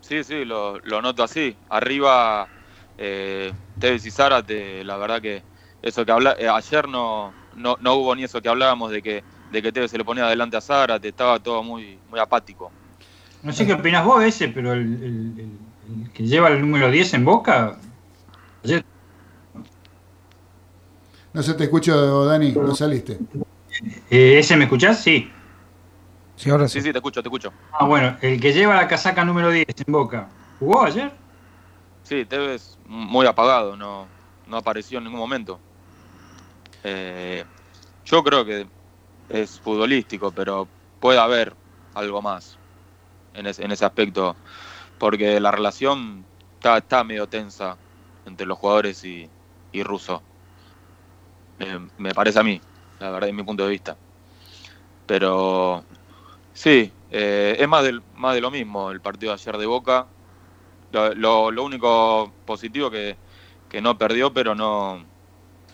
[0.00, 1.56] Sí, sí, lo, lo noto así.
[1.70, 2.48] Arriba,
[2.98, 5.42] eh, Tevez y Zárate, la verdad que
[5.80, 9.22] eso que habla, eh, ayer no, no, no hubo ni eso que hablábamos de que,
[9.52, 12.72] de que Tevez se le ponía adelante a Zárate, estaba todo muy, muy apático.
[13.44, 16.60] No sé qué opinas vos de ese, pero el, el- el- el que lleva el
[16.60, 17.76] número 10 en Boca,
[18.64, 18.84] ayer
[21.32, 23.18] No se te escucho, Dani, no saliste.
[24.10, 25.02] Eh, ¿Ese me escuchás?
[25.02, 25.30] Sí.
[26.36, 26.80] Sí, ahora sí.
[26.80, 27.52] Sí, sí, te escucho, te escucho.
[27.78, 31.12] Ah, bueno, el que lleva la casaca número 10 en Boca, ¿jugó ayer?
[32.02, 34.08] Sí, Tevez muy apagado, no,
[34.46, 35.60] no apareció en ningún momento.
[36.84, 37.44] Eh,
[38.04, 38.66] yo creo que
[39.28, 40.68] es futbolístico, pero
[40.98, 41.56] puede haber
[41.94, 42.58] algo más
[43.34, 44.36] en, ese- en ese aspecto,
[44.98, 47.78] porque la relación está, está medio tensa
[48.24, 49.30] entre los jugadores y,
[49.72, 50.24] y Russo.
[51.56, 52.60] Me, me parece a mí,
[52.98, 53.98] la verdad, de mi punto de vista.
[55.06, 55.86] Pero
[56.52, 60.12] sí, eh, es más, del, más de lo mismo el partido de ayer de Boca.
[60.90, 63.20] Lo, lo- lo único positivo que,
[63.68, 64.98] que no perdió, pero no,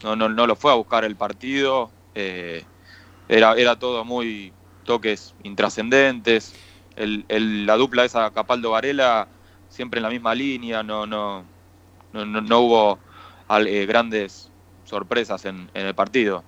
[0.02, 1.94] no, no, no lo fue a buscar el partido.
[2.14, 2.68] eh,
[3.28, 6.54] era, era todo muy toques intrascendentes.
[6.96, 9.32] El, el- la dupla esa Capaldo Varela
[9.68, 11.50] siempre en la misma línea, no, no,
[12.12, 13.04] no, no- no hubo
[13.48, 14.47] al- eh, grandes
[14.88, 16.42] sorpresas en, en el partido.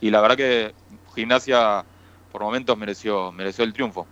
[0.00, 0.74] Y la verdad que
[1.14, 1.84] Gimnasia
[2.30, 4.06] por momentos mereció, mereció el triunfo.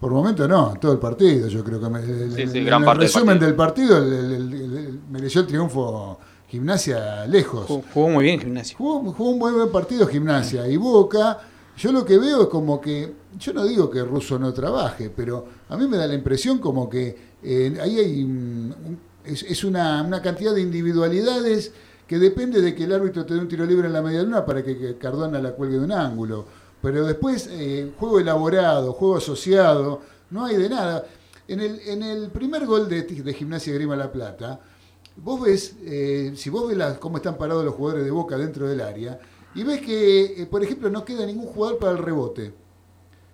[0.00, 2.80] Por momento no, todo el partido, yo creo que me- el, Sí, sí, el- gran
[2.82, 3.46] el parte del resumen partido.
[3.46, 7.66] del partido, el- el- el- el- mereció el triunfo Gimnasia lejos.
[7.66, 8.76] Jugó, jugó muy bien Gimnasia.
[8.76, 11.38] Jugó, jugó un buen, buen partido Gimnasia y Boca.
[11.76, 15.46] Yo lo que veo es como que, yo no digo que Russo no trabaje, pero
[15.68, 19.64] a mí me da la impresión como que eh, ahí hay un- un- es, es
[19.64, 21.72] una, una cantidad de individualidades
[22.10, 24.44] que depende de que el árbitro te dé un tiro libre en la media luna
[24.44, 26.44] para que, Cardona la cuelgue de un ángulo.
[26.82, 31.06] Pero después, eh, juego elaborado, juego asociado, no hay de nada.
[31.46, 34.58] En el, en el primer gol de, de Gimnasia Grima La Plata,
[35.18, 38.80] vos ves, eh, si vos ves cómo están parados los jugadores de Boca dentro del
[38.80, 39.20] área,
[39.54, 42.52] y ves que, eh, por ejemplo, no queda ningún jugador para el rebote.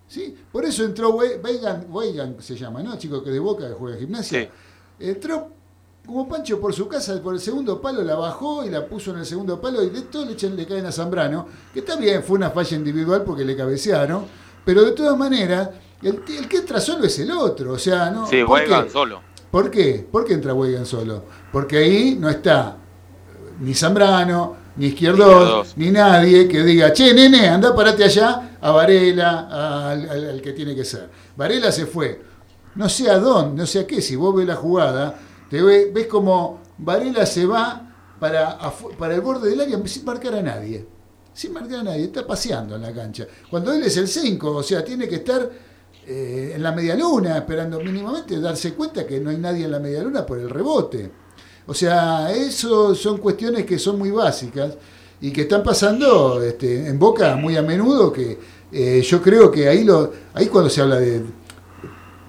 [0.07, 0.37] ¿Sí?
[0.53, 2.93] Por eso entró We- Weigan, Weigan se llama, ¿no?
[2.93, 4.43] El chico que de Boca que juega gimnasia.
[4.43, 4.49] Sí.
[5.01, 5.49] Entró
[6.07, 9.19] como Pancho por su casa, por el segundo palo, la bajó y la puso en
[9.19, 12.37] el segundo palo y de todo le, echan- le caen a Zambrano, que también fue
[12.39, 14.25] una falla individual porque le cabecearon,
[14.65, 15.71] pero de todas maneras,
[16.03, 18.27] el, el que entra solo es el otro, o sea, ¿no?
[18.27, 19.21] Sí, juegan solo.
[19.51, 20.07] ¿Por qué?
[20.11, 21.25] ¿Por qué entra Weigan solo?
[21.53, 22.77] Porque ahí no está
[23.61, 25.73] ni Zambrano, ni Izquierdos.
[25.77, 30.53] ni nadie que diga, che, nene, anda, parate allá, a Varela, al, al- al que
[30.53, 31.09] tiene que ser.
[31.37, 32.21] Varela se fue.
[32.75, 35.15] No sé a dónde, no sé a qué, si vos ves la jugada,
[35.51, 37.83] te ve- ves como Varela se va
[38.19, 38.59] para,
[38.99, 40.87] para el borde del área sin marcar a nadie.
[41.35, 43.27] Sin marcar a nadie, está paseando en la cancha.
[43.51, 45.51] Cuando él es el 5, o sea, tiene que estar
[46.07, 49.79] eh, en la media luna, esperando mínimamente darse cuenta que no hay nadie en la
[49.79, 51.11] media luna por el rebote.
[51.67, 54.75] O sea, eso son cuestiones que son muy básicas
[55.21, 58.39] y que están pasando este, en Boca muy a menudo, que
[58.73, 61.23] eh, yo creo que ahí, lo, ahí cuando se habla de,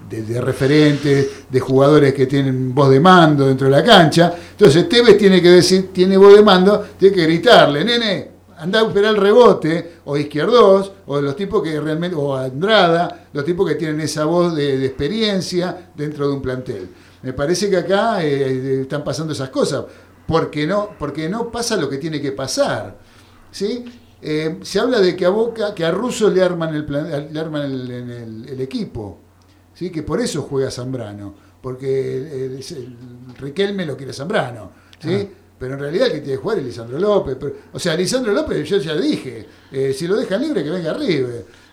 [0.08, 5.18] de, referentes, de jugadores que tienen voz de mando dentro de la cancha, entonces Tevez
[5.18, 9.20] tiene que decir, tiene voz de mando, tiene que gritarle, nene, anda a esperar el
[9.20, 14.24] rebote, o Izquierdos, o los tipos que realmente, o Andrada, los tipos que tienen esa
[14.24, 16.88] voz de, experiencia dentro de un plantel.
[17.22, 19.84] Me parece que acá eh, están pasando esas cosas,
[20.26, 22.98] porque no, porque no pasa lo que tiene que pasar.
[23.50, 23.84] ¿sí?
[24.20, 27.40] Eh, se habla de que a Boca, que a Russo le arman el, plan- le
[27.40, 29.18] arman el equipo,
[29.78, 29.90] ¿sí?
[29.90, 35.28] que por eso juega Zambrano, porque el, el- el Riquelme lo quiere Zambrano, ¿sí?
[35.58, 37.36] pero en realidad el que tiene que jugar es Lisandro López.
[37.38, 40.90] pero- o sea, Lisandro López, yo ya dije, eh, si lo dejan libre, que venga
[40.90, 41.28] arriba.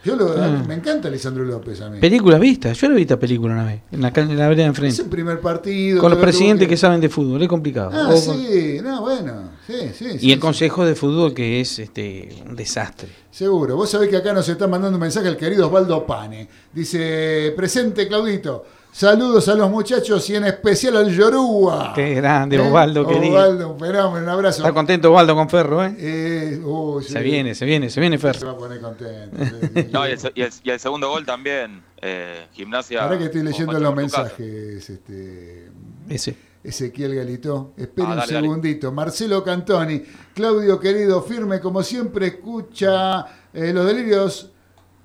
[0.06, 0.64] Yo lo- Ah.
[0.68, 2.00] me encanta Lisandro López a mí.
[2.00, 2.80] Películas vistas.
[2.80, 5.02] Yo le vi esta película una vez, en la, en la vereda de Es enfrente.
[5.02, 6.00] el primer partido.
[6.00, 7.90] Con los lo presidentes que saben de fútbol, es complicado.
[7.92, 10.06] Ah, O con- sí, no, bueno, sí, sí.
[10.06, 10.40] Y sí, el sí.
[10.40, 13.10] consejo de fútbol que es este un desastre.
[13.32, 13.76] Seguro.
[13.76, 16.48] Vos sabés que acá nos está mandando un mensaje el querido Osvaldo Pane.
[16.72, 18.64] Dice, presente Claudito.
[19.00, 21.92] Saludos a los muchachos y en especial al Yoruba.
[21.94, 22.60] Qué grande, ¿Eh?
[22.62, 23.34] Osvaldo, querido.
[23.36, 24.60] Osvaldo, un fenómeno, un abrazo.
[24.62, 25.94] Está contento Osvaldo con Ferro, ¿eh?
[26.00, 26.62] Eh,
[27.04, 27.12] sí.
[27.12, 28.48] Se viene, se viene, se viene Se Ferro.
[28.48, 29.36] va a poner contento.
[29.92, 33.04] No, y, el, se- y el- y el segundo gol también, eh, Gimnasia.
[33.04, 35.70] Ahora que estoy leyendo los mensajes, este,
[36.08, 36.38] Ese.
[36.64, 37.74] Ezequiel Galito.
[37.76, 38.32] Espera Ah, un dale.
[38.32, 38.92] segundito.
[38.94, 40.04] Marcelo Cantoni.
[40.34, 44.52] Claudio, querido, firme como siempre, escucha eh, los delirios.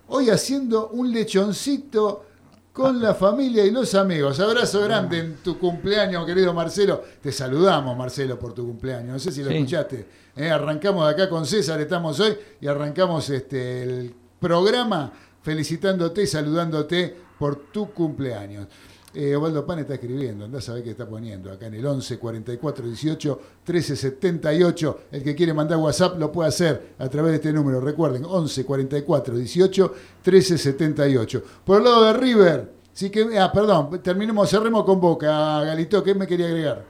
[0.06, 2.26] Hoy haciendo un lechoncito
[2.72, 4.38] con la familia y los amigos.
[4.40, 7.02] Abrazo grande en tu cumpleaños, querido Marcelo.
[7.20, 9.12] Te saludamos, Marcelo, por tu cumpleaños.
[9.12, 9.56] No sé si lo Sí.
[9.56, 10.06] escuchaste.
[10.36, 16.26] Eh, arrancamos de acá con César, estamos hoy y arrancamos este el programa felicitándote y
[16.26, 18.66] saludándote por tu cumpleaños.
[19.12, 22.18] Eh, Osvaldo Pan está escribiendo, andá a saber qué está poniendo acá en el 11
[22.18, 25.00] 44 18 13 78.
[25.10, 27.80] El que quiere mandar WhatsApp lo puede hacer a través de este número.
[27.80, 31.42] Recuerden, 11 44 18 13 78.
[31.64, 35.64] Por el lado de River, sí que, ah, perdón, terminemos, cerremos con Boca.
[35.64, 36.84] Galito, ¿qué me quería agregar?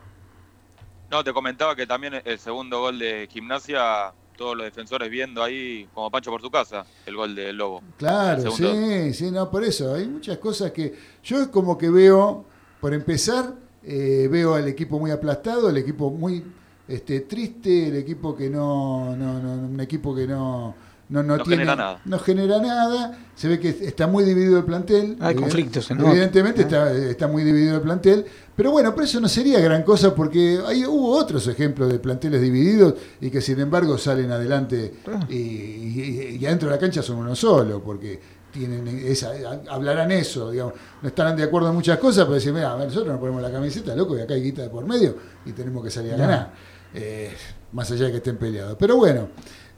[1.10, 5.86] No, te comentaba que también el segundo gol de Gimnasia, todos los defensores viendo ahí
[5.92, 7.82] como Pancho por su casa, el gol del Lobo.
[7.98, 9.94] Claro, sí, sí, no, por eso.
[9.94, 12.46] Hay muchas cosas que yo es como que veo,
[12.80, 16.42] por empezar, eh, veo al equipo muy aplastado, el equipo muy
[16.88, 20.74] este, triste, el equipo que no, no, no un equipo que no,
[21.10, 22.00] no, no No tiene, genera nada.
[22.04, 23.18] no genera nada.
[23.34, 25.16] Se ve que está muy dividido el plantel.
[25.20, 26.10] Hay Evident- conflictos, nota.
[26.10, 26.64] Evidentemente ¿eh?
[26.64, 28.24] está, está muy dividido el plantel.
[28.56, 32.40] Pero bueno, pero eso no sería gran cosa porque hay, hubo otros ejemplos de planteles
[32.40, 35.26] divididos y que sin embargo salen adelante Ah.
[35.28, 38.20] y, y- y adentro de la cancha son uno solo, porque
[38.52, 39.30] tienen esa,
[39.70, 43.18] hablarán eso, digamos, no estarán de acuerdo en muchas cosas, pero dicen, mira, nosotros nos
[43.20, 46.14] ponemos la camiseta, loco, y acá hay guita de por medio y tenemos que salir
[46.14, 46.52] a ganar,
[46.92, 47.30] eh,
[47.72, 48.76] más allá de que estén peleados.
[48.78, 49.28] Pero bueno,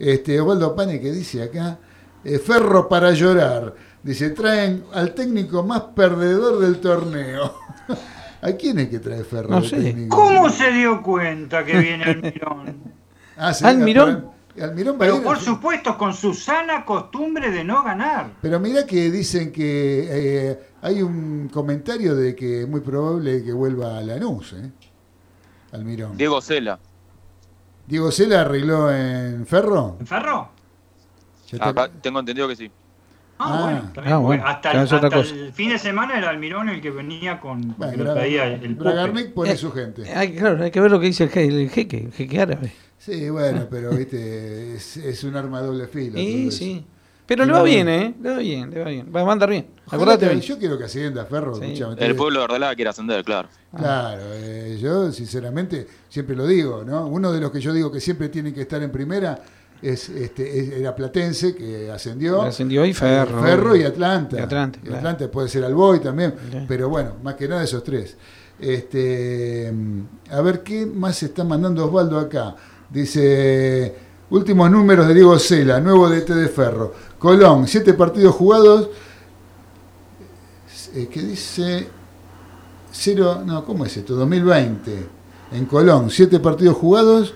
[0.02, 1.78] Este, Osvaldo Pane que dice acá,
[2.24, 3.72] eh, Ferro para llorar.
[4.02, 7.54] Dice, traen al técnico más perdedor del torneo.
[8.42, 9.50] ¿A quién es que trae Ferro?
[9.50, 9.76] No sé.
[9.76, 10.16] técnico?
[10.16, 12.92] ¿Cómo se dio cuenta que viene Almirón?
[13.36, 14.30] Ah, sí, Almirón.
[14.60, 15.46] Almirón Pero por sí.
[15.46, 18.30] supuesto, con su sana costumbre de no ganar.
[18.42, 20.06] Pero mira que dicen que
[20.50, 24.70] eh, hay un comentario de que es muy probable que vuelva a Lanús, ¿eh?
[25.72, 26.16] Almirón.
[26.16, 26.78] Diego Cela.
[27.86, 29.96] Diego Sela arregló en Ferro.
[30.00, 30.48] ¿En Ferro?
[31.60, 32.70] Acá tengo entendido que sí.
[33.38, 33.62] Ah, Ah.
[33.64, 37.40] bueno, Ah, bueno, hasta, el, hasta el fin de semana era Almirón el que venía
[37.40, 38.74] con, Bueno, que lo traía el.
[38.76, 40.10] Bragarnik pone Eh, su gente.
[40.14, 42.72] Hay, claro, hay que ver lo que dice el, je- el jeque, el jeque árabe.
[42.98, 46.18] Sí, bueno, pero viste, es, es un arma doble filo.
[46.18, 46.56] Sí, eso.
[46.58, 46.86] sí.
[47.26, 48.14] Pero le va bien, ¿eh?
[48.20, 49.12] Le va bien, le va bien.
[49.14, 49.68] Va a andar bien.
[49.90, 50.40] Acordate bien.
[50.40, 51.54] yo quiero que ascienda Ferro.
[51.54, 51.74] Sí.
[51.98, 53.48] El pueblo de Ordalá quiere ascender, claro.
[53.76, 57.06] Claro, eh, yo sinceramente siempre lo digo, ¿no?
[57.06, 59.40] Uno de los que yo digo que siempre tienen que estar en primera
[59.80, 62.42] es este es- era Platense que ascendió.
[62.42, 63.40] Ascendió y Ferro.
[63.42, 64.37] Ferro y Atlanta.
[64.37, 64.96] Y Atlanta, Y claro.
[64.98, 66.58] Atlanta puede ser Alboy también, Sí.
[66.68, 68.16] pero bueno, más que nada esos tres.
[68.61, 69.72] Este,
[70.30, 72.54] a ver qué más está mandando Osvaldo acá.
[72.90, 73.94] Dice,
[74.30, 76.94] últimos números de Diego Cela, nuevo DT de Ferro.
[77.22, 78.88] Colón, siete partidos jugados.
[80.92, 81.87] Eh, ¿Qué dice?
[82.90, 84.16] Cero, no, ¿cómo es esto?
[84.16, 85.06] 2020.
[85.52, 87.33] En Colón, siete partidos jugados,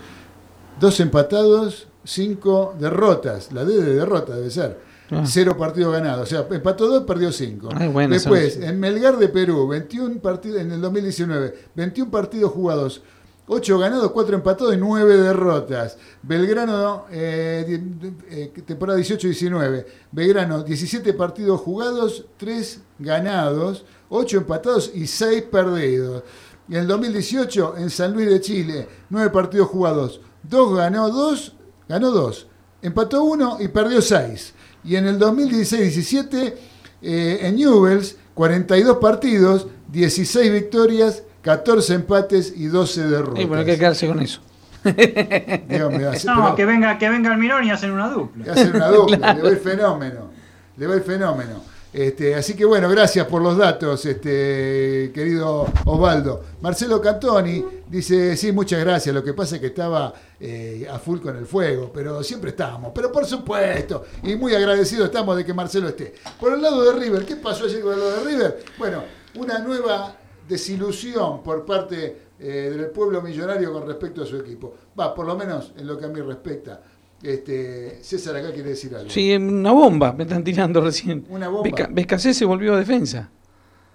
[0.80, 3.52] dos empatados, cinco derrotas.
[3.52, 4.80] La D de derrota debe ser.
[5.08, 5.22] Ah.
[5.24, 6.24] Cero partidos ganados.
[6.24, 7.68] O sea, empató dos, perdió cinco.
[7.72, 13.02] Ay, bueno, Después, en Melgar de Perú, 21 partidos en el 2019, 21 partidos jugados.
[13.48, 15.96] 8 ganados, 4 empatados y 9 derrotas.
[16.22, 17.80] Belgrano, eh,
[18.28, 19.86] eh, temporada 18-19.
[20.10, 26.24] Belgrano, 17 partidos jugados, 3 ganados, 8 empatados y 6 perdidos.
[26.68, 31.52] Y en el 2018, en San Luis de Chile, 9 partidos jugados, 2 ganó 2,
[31.88, 32.46] ganó 2,
[32.82, 34.54] empató 1 y perdió 6.
[34.82, 36.54] Y en el 2016-17,
[37.02, 43.38] eh, en Newells, 42 partidos, 16 victorias, 14 empates y 12 derrotas.
[43.38, 44.40] Sí, pero hay que quedarse con eso.
[44.84, 48.52] Hace- No, pero- que venga, que venga Almirón y hacen una dupla.
[48.52, 50.30] hacen una dupla, le va el fenómeno.
[50.76, 51.62] Le va el fenómeno.
[51.92, 56.44] Este, así que bueno, gracias por los datos, este, querido Osvaldo.
[56.60, 59.14] Marcelo Cantoni dice, sí, muchas gracias.
[59.14, 62.92] Lo que pasa es que estaba eh, a full con el fuego, pero siempre estamos.
[62.94, 66.12] Pero por supuesto, y muy agradecidos estamos de que Marcelo esté.
[66.38, 68.64] Por el lado de River, ¿qué pasó ayer con el lado de River?
[68.78, 69.02] Bueno,
[69.36, 70.14] una nueva
[70.48, 74.74] desilusión por parte eh, del pueblo millonario con respecto a su equipo.
[74.98, 76.82] Va, por lo menos en lo que a mí respecta.
[77.22, 79.08] Este, César acá quiere decir algo.
[79.10, 81.24] Sí, una bomba me están tirando recién.
[81.30, 81.68] Una bomba.
[81.68, 81.88] Beca-
[82.34, 83.30] se volvió a defensa.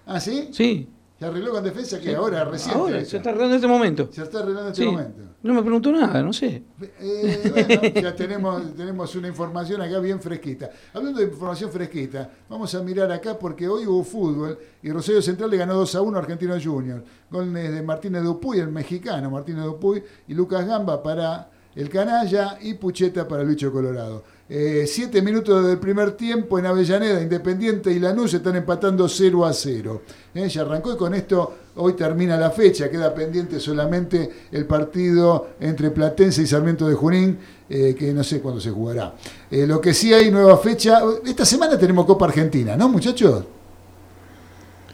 [0.06, 0.48] ¿Ah, sí?
[0.52, 0.88] Sí.
[1.22, 2.76] ¿Se arregló con defensa que ahora, recién?
[2.76, 4.08] Ahora, se está arreglando en este momento.
[4.10, 4.90] Se está arreglando en este Sí.
[4.90, 5.22] momento.
[5.40, 6.64] No me preguntó nada, no sé.
[7.00, 10.70] Eh, bueno, ya tenemos, tenemos una información acá bien fresquita.
[10.92, 15.48] Hablando de información fresquita, vamos a mirar acá porque hoy hubo fútbol y Rosario Central
[15.50, 17.04] le ganó 2 a 1 a Argentino Junior.
[17.30, 22.74] Goles de Martínez Dupuy, el mexicano Martínez Dupuy, y Lucas Gamba para el canalla y
[22.74, 24.24] Pucheta para el bicho colorado.
[24.48, 29.52] Eh, siete minutos del primer tiempo en Avellaneda, Independiente y Lanús están empatando 0 a
[29.52, 30.02] 0.
[30.34, 35.50] Eh, ya arrancó y con esto hoy termina la fecha, queda pendiente solamente el partido
[35.60, 37.38] entre Platense y Sarmiento de Junín,
[37.68, 39.14] eh, que no sé cuándo se jugará.
[39.50, 43.44] Eh, lo que sí hay nueva fecha, esta semana tenemos Copa Argentina, ¿no muchachos?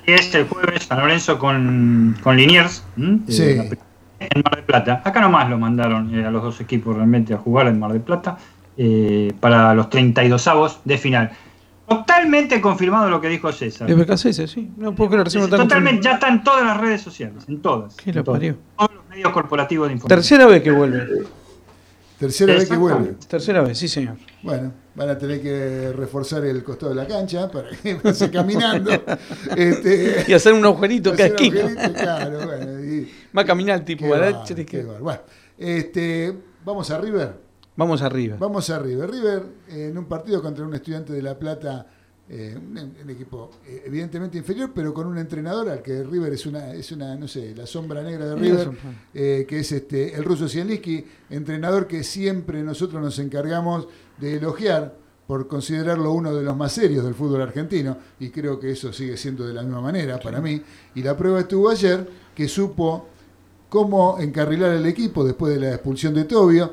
[0.07, 2.83] Y es el jueves San Lorenzo con, con Liniers.
[2.97, 3.77] Eh,
[4.21, 5.03] En Mar del Plata.
[5.05, 8.39] Acá nomás lo mandaron a los dos equipos realmente a jugar en Mar del Plata
[8.79, 11.31] eh, para los 32 avos de final.
[11.89, 13.89] Totalmente confirmado lo que dijo César.
[13.89, 14.71] De Becasé, sí.
[14.77, 17.97] No puedo creer, recién Totalmente, ya está en todas las redes sociales, en todas.
[17.97, 18.39] ¿Qué en lo todas.
[18.39, 18.57] parió?
[18.77, 20.19] Todos los medios corporativos de información.
[20.19, 21.25] Tercera vez que vuelve.
[22.19, 23.15] Tercera vez que vuelve.
[23.27, 24.17] Tercera vez, sí, señor.
[24.43, 28.91] Bueno, van a tener que reforzar el costado de la cancha para que pase caminando.
[29.57, 31.61] Este, Y hacer un agujerito cada esquina.
[31.61, 34.45] agujerito, claro, bueno, y- Va a caminar el tipo, ¿verdad?
[35.01, 35.21] Bueno,
[35.57, 37.48] este, vamos a River.
[37.79, 38.37] Vamos arriba.
[38.41, 39.09] Vamos a River.
[39.09, 41.87] River en un partido contra un estudiante de La Plata,
[42.29, 46.45] eh, un, un equipo eh, evidentemente inferior, pero con un entrenador al que River es
[46.47, 48.71] una, es una no sé, la sombra negra de River,
[49.15, 53.87] eh, que es este el ruso Zielinski, entrenador que siempre nosotros nos encargamos
[54.19, 54.97] de elogiar
[55.29, 59.17] por considerarlo uno de los más serios del fútbol argentino, y creo que eso sigue
[59.17, 60.61] siendo de la misma manera para mí.
[60.97, 63.07] Y la prueba estuvo ayer, que supo
[63.69, 66.73] cómo encarrilar el equipo después de la expulsión de Tobio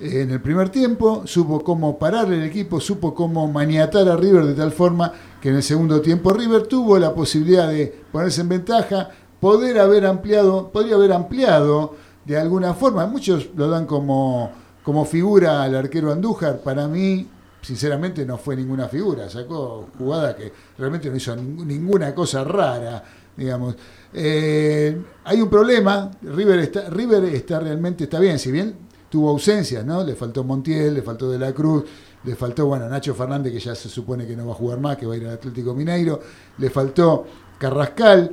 [0.00, 4.54] en el primer tiempo, supo cómo parar el equipo, supo cómo maniatar a River de
[4.54, 9.10] tal forma que en el segundo tiempo River tuvo la posibilidad de ponerse en ventaja,
[9.40, 14.50] poder haber ampliado, podría haber ampliado de alguna forma, muchos lo dan como
[14.84, 17.26] como figura al arquero Andújar, para mí,
[17.62, 19.28] sinceramente, no fue ninguna figura.
[19.30, 23.02] Sacó jugada que realmente no hizo ninguna cosa rara,
[23.34, 23.74] digamos.
[24.12, 28.76] Eh, hay un problema, River está, River está realmente, está bien, si bien
[29.14, 30.02] tuvo ausencias, ¿no?
[30.02, 31.84] Le faltó Montiel, le faltó De la Cruz,
[32.24, 34.96] le faltó, bueno, Nacho Fernández, que ya se supone que no va a jugar más,
[34.96, 36.20] que va a ir al Atlético Mineiro,
[36.58, 37.24] le faltó
[37.56, 38.32] Carrascal,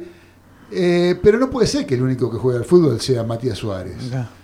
[0.71, 3.95] eh, pero no puede ser que el único que juega al fútbol sea Matías Suárez.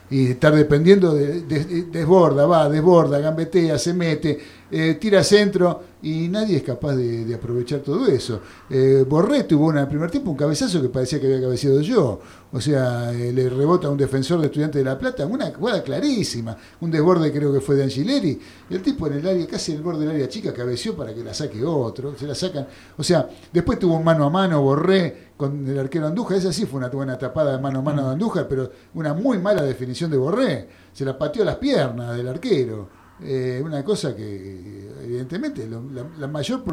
[0.10, 4.40] Y estar dependiendo de, desborda, va, desborda, gambetea, se mete,
[4.72, 8.42] eh, tira centro y nadie es capaz de, aprovechar todo eso.
[8.70, 12.20] Eh, Borré tuvo en el primer tiempo un cabezazo que parecía que había cabeceado yo.
[12.52, 15.84] O sea, eh, le rebota a un defensor de Estudiante de La Plata, una jugada
[15.84, 16.56] clarísima.
[16.80, 18.40] Un desborde creo que fue de Angileri.
[18.70, 21.24] el tipo en el área, casi en el borde del área chica, cabeció para que
[21.24, 22.16] la saque otro.
[22.18, 22.68] Se la sacan.
[22.98, 26.38] O sea, después tuvo un mano a mano, Borré con el arquero Andújar.
[26.38, 29.38] Esa sí fue una buena tapada de mano a mano de Andújar, pero una muy
[29.38, 30.68] mala definición de Borré.
[30.92, 32.90] Se la pateó las piernas del arquero.
[33.22, 36.64] Eh, una cosa que evidentemente la, mayor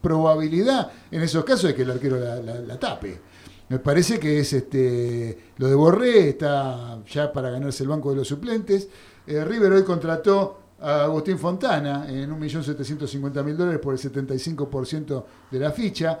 [0.00, 3.20] probabilidad en esos casos es que el arquero la, tape.
[3.68, 8.16] Me parece que es este lo de Borré, está ya para ganarse el banco de
[8.16, 8.88] los suplentes.
[9.26, 15.70] Eh, River hoy contrató a Agustín Fontana en 1.750.000 dólares por el 75% de la
[15.70, 16.18] ficha.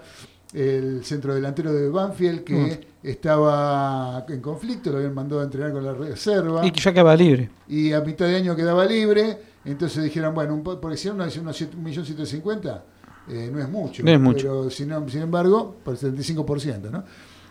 [0.52, 3.06] El centro delantero de Banfield que mm.
[3.06, 6.66] estaba en conflicto, lo habían mandado a entrenar con la reserva.
[6.66, 7.50] Y que ya quedaba libre.
[7.68, 11.36] Y a mitad de año quedaba libre entonces dijeron, bueno, un, porque si no, unos
[11.36, 12.80] 1.750.000
[13.28, 14.02] eh, no es mucho.
[14.02, 14.48] No es mucho.
[14.48, 17.04] Pero sin, embargo, por el 75%, ¿no?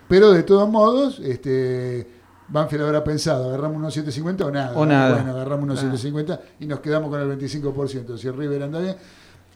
[0.07, 2.07] Pero de todos modos, este,
[2.47, 4.77] Banfield habrá pensado, agarramos unos 750 o nada.
[4.77, 5.15] O nada.
[5.15, 8.17] Bueno, agarramos unos 750 y nos quedamos con el 25%.
[8.17, 8.95] Si River anda bien.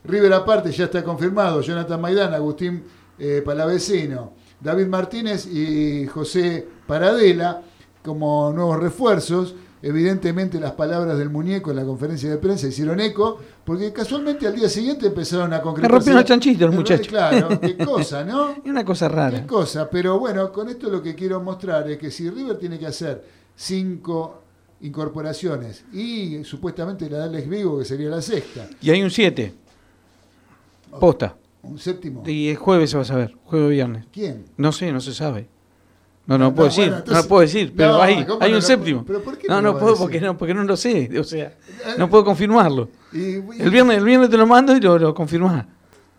[0.05, 2.83] River aparte ya está confirmado, Jonathan Maidán, Agustín
[3.19, 7.61] eh, Palavecino, David Martínez y José Paradela
[8.03, 9.55] como nuevos refuerzos.
[9.81, 14.55] Evidentemente las palabras del muñeco en la conferencia de prensa hicieron eco, porque casualmente al
[14.55, 15.91] día siguiente empezaron a concretar.
[15.91, 17.09] Me rompieron los chanchitos el muchacho.
[17.09, 18.55] Claro, qué cosa, ¿no?
[18.63, 19.41] Una cosa rara.
[19.41, 22.79] Qué cosa, pero bueno, con esto lo que quiero mostrar es que si River tiene
[22.79, 23.25] que hacer
[23.57, 24.43] cinco
[24.79, 28.69] incorporaciones y supuestamente la de Alex Vigo, que sería la sexta.
[28.81, 29.53] Y hay un siete.
[30.97, 31.35] Posta.
[31.63, 32.23] Un séptimo.
[32.25, 34.05] Y el jueves se va a saber, jueves viernes.
[34.11, 34.45] ¿Quién?
[34.57, 35.47] No sé, no se sabe.
[36.25, 39.05] No, no, puedo decir, no puedo decir, pero hay, hay un séptimo.
[39.49, 42.87] no, no, puedo porque no, porque no lo sé, o sea, eh, no puedo confirmarlo.
[43.11, 45.65] el viernes, el viernes te lo mando y lo, lo confirmás.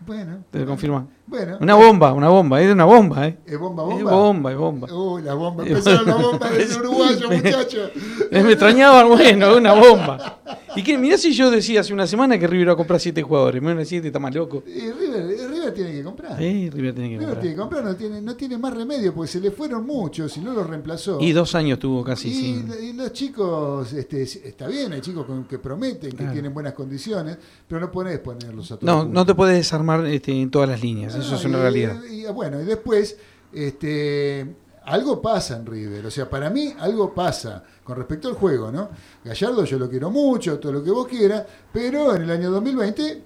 [0.05, 0.43] Bueno.
[0.51, 1.05] Te lo confirmás.
[1.25, 1.57] Bueno.
[1.59, 3.37] Una bomba, una bomba, es una bomba, ¿eh?
[3.47, 3.97] ¿Es bomba, bomba?
[3.97, 4.93] Es bomba, es bomba.
[4.93, 5.65] Uy, la bomba.
[5.65, 7.89] Empezaron la bomba desde uruguayo, muchacho.
[8.29, 10.39] Me extrañaba, bueno, una bomba.
[10.75, 13.21] Y que, mirá si yo decía hace una semana que River iba a comprar siete
[13.21, 13.61] jugadores.
[13.61, 14.63] Menos de siete, está más loco.
[14.67, 16.37] Y River, River tiene que comprar.
[16.37, 17.41] Sí, River tiene que River comprar.
[17.41, 20.41] tiene que comprar, no tiene, no tiene más remedio, porque se le fueron muchos y
[20.41, 21.19] no los reemplazó.
[21.21, 22.65] Y dos años tuvo casi, y, sí.
[22.89, 27.81] Y los chicos, este, está bien, hay chicos que prometen, que tienen buenas condiciones, pero
[27.81, 28.83] no podés ponerlos a todos.
[28.83, 32.01] No, no te puedes desarmar este, en todas las líneas, eso es una realidad.
[32.09, 33.17] Y, bueno, y después,
[33.53, 36.05] este algo pasa en River.
[36.05, 38.89] O sea, para mí algo pasa con respecto al juego, ¿no?
[39.23, 43.21] Gallardo yo lo quiero mucho, todo lo que vos quieras, pero en el año 2020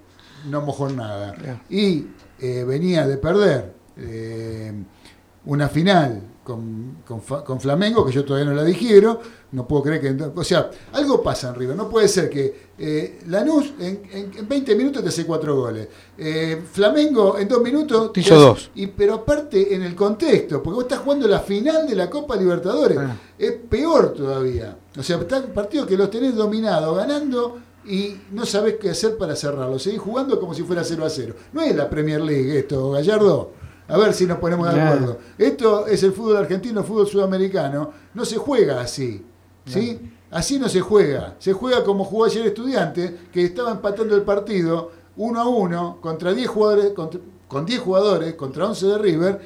[0.48, 1.34] no mojó nada.
[1.68, 2.06] Y
[2.38, 4.72] eh, venía de perder eh,
[5.44, 6.22] una final
[6.56, 9.18] con, con, Flamengo, que yo todavía no la dijeron,
[9.52, 10.24] no puedo creer que...
[10.34, 14.74] O sea, algo pasa en River, no puede ser que eh, Lanús en, en, 20
[14.74, 15.88] minutos te hace cuatro goles,
[16.18, 18.12] eh, Flamengo en dos minutos...
[18.12, 18.70] Te hizo dos.
[18.74, 22.36] Y, pero aparte en el contexto, porque vos estás jugando la final de la Copa
[22.36, 23.16] Libertadores, ah.
[23.38, 24.76] es peor todavía.
[24.98, 29.16] O sea, está un partido que los tenés dominado, ganando y no sabés qué hacer
[29.16, 29.78] para cerrarlo.
[29.78, 31.34] Seguís jugando como si fuera 0 a 0.
[31.52, 33.59] No es la Premier League esto, Gallardo.
[33.90, 35.18] A ver si nos ponemos de acuerdo.
[35.36, 37.92] Esto es el fútbol argentino, el fútbol sudamericano.
[38.14, 39.24] No se juega así.
[39.66, 40.12] ¿sí?
[40.30, 41.34] Así no se juega.
[41.38, 46.32] Se juega como jugó ayer Estudiante, que estaba empatando el partido uno a uno contra
[46.32, 46.92] 10 jugadores,
[47.48, 49.40] con 10 jugadores contra 11 de River.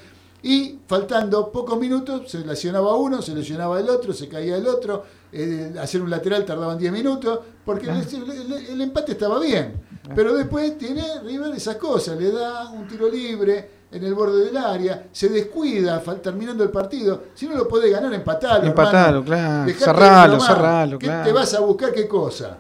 [0.45, 5.03] Y faltando pocos minutos, se lesionaba uno, se lesionaba el otro, se caía el otro.
[5.33, 9.73] Eh, hacer un lateral tardaban 10 minutos, porque el, empate estaba bien.
[10.15, 14.57] Pero después tiene River esas cosas, le da un tiro libre, en el borde del
[14.57, 17.27] área, se descuida terminando el partido.
[17.33, 18.67] Si no lo puede ganar, empatalo.
[18.67, 19.73] Empatalo, claro.
[19.73, 21.25] Cerralo, cerralo, claro.
[21.25, 22.59] ¿Te vas a buscar qué cosa?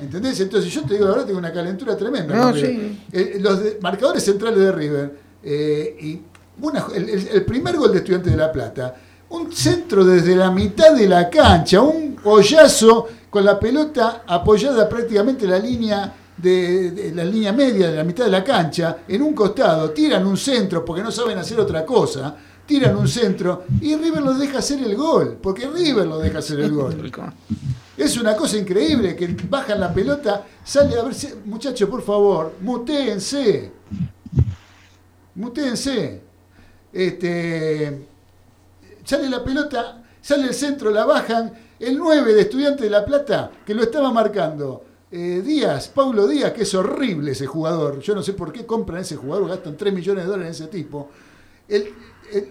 [0.00, 0.40] ¿Entendés?
[0.40, 2.34] Entonces yo te digo, ahora tengo una calentura tremenda.
[2.34, 3.00] No, sí.
[3.12, 6.20] Eh, los marcadores centrales de River, eh, y
[6.94, 8.96] el, primer gol de Estudiantes de La Plata,
[9.28, 15.44] un centro desde la mitad de la cancha, un hoyazo con la pelota apoyada prácticamente
[15.44, 16.12] en la línea
[16.42, 20.36] de, la línea media, de la mitad de la cancha, en un costado, tiran un
[20.36, 22.36] centro porque no saben hacer otra cosa,
[22.66, 26.60] tiran un centro y River lo deja hacer el gol, porque River lo deja hacer
[26.60, 27.10] el gol.
[27.94, 31.28] Es una cosa increíble que bajan la pelota, sale a ver si.
[31.44, 33.70] Muchachos, por favor, mutéense.
[35.34, 36.22] Mutéense.
[36.90, 38.06] Este,
[39.04, 41.52] sale la pelota, sale el centro, la bajan.
[41.78, 44.84] El 9 de Estudiante de La Plata, que lo estaba marcando.
[45.14, 48.00] Eh, Díaz, Paulo Díaz, que es horrible ese jugador.
[48.00, 50.72] Yo no sé por qué compran ese jugador, gastan 3 millones de dólares en ese
[50.72, 51.10] tipo.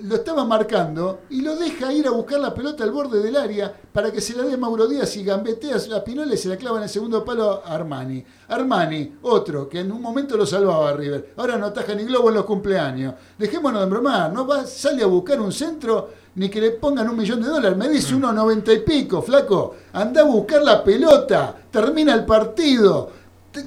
[0.04, 3.74] Lo estaba marcando y lo deja ir a buscar la pelota al borde del área
[3.92, 6.78] para que se la dé Mauro Díaz y gambetea a Pinola y se la clava
[6.78, 8.24] en el segundo palo a Armani.
[8.50, 11.34] Armani, otro, que en un momento lo salvaba a River.
[11.38, 13.16] Ahora no ataja ni globo en los cumpleaños.
[13.40, 17.18] Dejémonos de bromar, no va, sale a buscar un centro ni que le pongan un
[17.18, 17.78] millón de dólares.
[17.78, 19.76] Me dice uno noventa y pico, flaco.
[19.94, 23.12] Anda a buscar la pelota, termina el partido.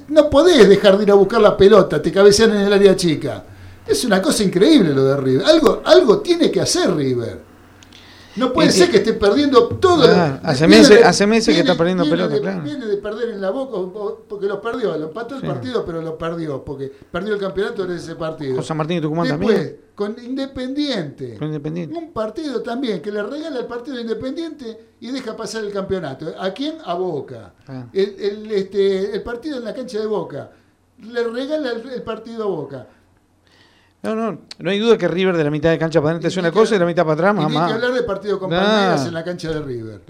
[0.07, 3.43] No podés dejar de ir a buscar la pelota, te cabecean en el área chica.
[3.85, 5.45] Es una cosa increíble lo de River.
[5.45, 7.54] Algo, algo tiene que hacer River.
[8.35, 10.03] No puede ser que esté perdiendo todo.
[10.07, 12.61] Ah, hace, meses, hace meses que está perdiendo pelota, claro.
[12.61, 13.77] Viene de perder en la boca
[14.27, 14.97] porque lo perdió.
[14.97, 16.63] Lo empató el partido, pero lo perdió.
[16.63, 18.55] Porque perdió el campeonato en ese partido.
[18.57, 19.81] José Martín y Tucumán Después, también.
[19.95, 21.37] Con Independiente.
[21.37, 21.97] Con Independiente.
[21.97, 26.33] Un partido también que le regala el partido de Independiente y deja pasar el campeonato.
[26.39, 26.77] ¿A quién?
[26.83, 27.53] A Boca.
[27.67, 27.85] Ah.
[27.93, 30.51] El, el, este, el partido en la cancha de Boca.
[30.99, 32.87] Le regala el, el partido a Boca.
[34.05, 36.37] No, no, no hay duda que River de la mitad de cancha para adelante es
[36.37, 37.67] una cosa y de la mitad para atrás, mamá.
[37.67, 38.49] que hablar del partido con.
[38.49, 40.01] Palmeiras en la cancha de River.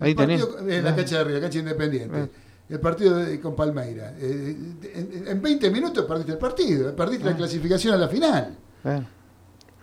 [0.00, 0.44] Ahí tenés.
[0.66, 2.18] En la cancha de River, la cancha independiente.
[2.20, 2.26] Ah.
[2.68, 4.14] El partido de- con Palmeiras.
[4.18, 4.56] Eh,
[4.94, 7.30] en, en 20 minutos perdiste el partido, perdiste Ah.
[7.32, 8.56] la clasificación a la final.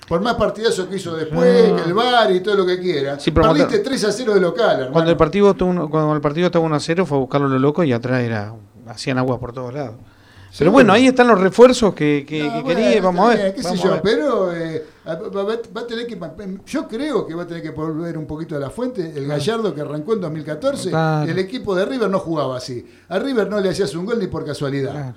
[0.08, 1.76] Por más partidazo que hizo después, Ah.
[1.76, 3.20] que el VAR y todo lo que quiera.
[3.20, 4.92] Sí, perdiste cuando- 3 a 0 de local, hermano.
[4.94, 7.60] Cuando el partido estuvo cuando el partido estaba 1 a 0 fue a buscarlo lo
[7.60, 8.54] loco y atrás era
[8.88, 9.96] hacían agua por todos lados.
[10.58, 13.54] Pero bueno, ahí están los refuerzos que, que, No, que bueno, quería, vamos a ver.
[13.56, 14.02] qué sé yo, ver.
[14.02, 15.44] pero eh, va, va-
[15.78, 16.20] va a tener que.
[16.66, 19.14] Yo creo que va a tener que volver un poquito a la fuente.
[19.16, 21.32] El Gallardo que arrancó en 2014, Claro.
[21.32, 22.86] el equipo de River no jugaba así.
[23.10, 25.16] A River no le hacías un gol ni por casualidad Claro.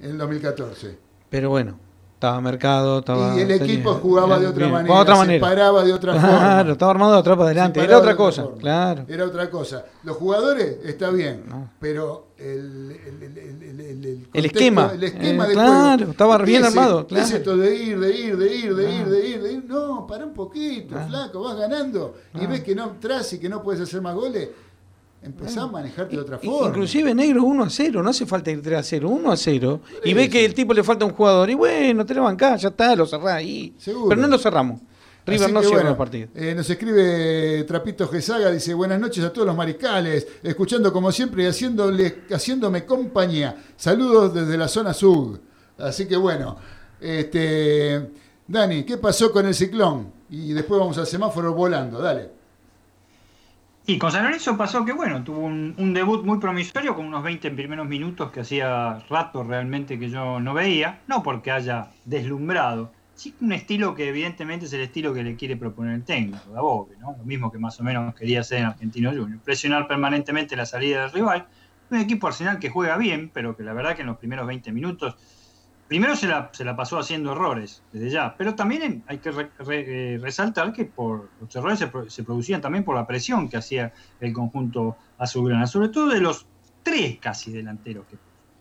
[0.00, 0.98] en 2014.
[1.30, 1.78] Pero bueno,
[2.20, 3.34] estaba mercado, estaba.
[3.34, 5.40] y el tenía- equipo jugaba de otra bien, manera, otra se manera.
[5.48, 6.72] paraba de otra Claro, forma.
[6.72, 8.58] estaba armado de atrás para adelante, Se era otra cosa, forma.
[8.58, 9.04] claro.
[9.08, 9.84] Era otra cosa.
[10.04, 11.70] Los jugadores está bien, No.
[11.80, 14.90] pero el, el, el, el, el- contexto- esquema.
[14.94, 16.10] el esquema Eh, de claro, juego.
[16.12, 17.08] estaba ¿Qué bien armado, esto?
[17.08, 17.24] claro.
[17.24, 19.64] Es esto de ir, de ir, de ir, de ir, de ir, de ir.
[19.66, 23.62] No, para un poquito, flaco, vas ganando y ves que no entras y que no
[23.62, 24.46] puedes hacer más goles.
[25.22, 26.68] Empezá a manejarte de otra forma.
[26.68, 29.80] Inclusive negro 1 a 0, no hace falta ir 3 a 0, 1 a 0.
[30.04, 32.68] Y ve que el tipo le falta un jugador y bueno, te lo bancás, ya
[32.70, 33.74] está, lo cerrás ahí.
[33.76, 34.08] Seguro.
[34.08, 34.80] Pero no lo cerramos.
[35.26, 36.28] River Así no cierra bueno, el partido.
[36.34, 41.42] eh, nos escribe Trapito Gesaga, dice buenas noches a todos los mariscales, escuchando como siempre
[41.44, 43.54] y haciéndole, haciéndome compañía.
[43.76, 45.38] Saludos desde la zona sur.
[45.76, 46.56] Así que bueno,
[46.98, 48.10] este,
[48.46, 50.10] Dani, ¿qué pasó con el ciclón?
[50.30, 52.39] Y después vamos al semáforo volando, dale.
[53.90, 57.50] Y con San Lorenzo pasó que, bueno, tuvo un, debut muy promisorio con unos 20
[57.50, 63.34] primeros minutos que hacía rato realmente que yo no veía, no porque haya deslumbrado, sí
[63.40, 67.16] un estilo que evidentemente es el estilo que le quiere proponer el técnico, Dabove, ¿no?
[67.18, 71.00] Lo mismo que más o menos quería hacer en Argentino Junior, presionar permanentemente la salida
[71.00, 71.48] del rival,
[71.90, 74.70] un equipo Arsenal que juega bien, pero que la verdad que en los primeros 20
[74.70, 75.16] minutos
[75.90, 79.50] primero se la, se la pasó haciendo errores desde ya, pero también hay que re-
[80.14, 83.56] eh, resaltar que por los errores se, pro- se producían también por la presión que
[83.56, 86.46] hacía el conjunto azulgrana, sobre todo de los
[86.84, 88.16] tres casi delanteros que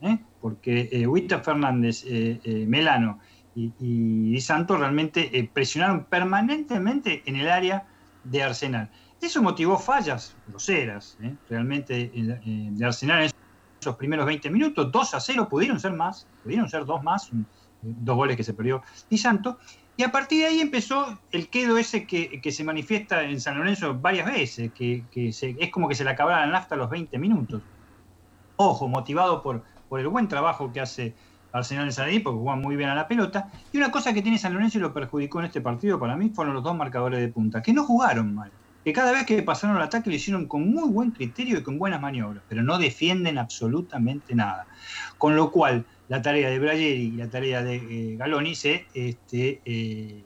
[0.07, 0.17] ¿eh?
[0.41, 3.19] porque eh, Fernández, eh, eh, Melano
[3.53, 7.85] y, y Santo realmente eh, presionaron permanentemente en el área
[8.23, 8.89] de Arsenal.
[9.21, 11.15] Eso motivó fallas groseras,
[11.47, 13.31] realmente de Arsenal en
[13.79, 17.29] esos primeros 20 minutos, 2 a 0, pudieron ser más, pudieron ser dos más,
[17.81, 19.57] dos goles que se perdió Di Santo,
[19.99, 23.57] y a partir de ahí empezó el quedo ese que, que se manifiesta en San
[23.57, 26.89] Lorenzo varias veces, que, que es como que se le acabara la nafta a los
[26.89, 27.61] 20 minutos.
[28.55, 31.15] Ojo, motivado por, por el buen trabajo que hace
[31.51, 33.49] Arsenal en San Luis, porque juegan muy bien a la pelota.
[33.73, 36.29] Y una cosa que tiene San Lorenzo y lo perjudicó en este partido para mí
[36.29, 38.51] fueron los dos marcadores de punta, que no jugaron mal.
[38.83, 41.77] Que cada vez que pasaron al ataque lo hicieron con muy buen criterio y con
[41.77, 44.67] buenas maniobras, pero no defienden absolutamente nada.
[45.17, 49.61] Con lo cual, la tarea de Brayeri y la tarea de eh, Galoni se, este,
[49.65, 50.23] eh,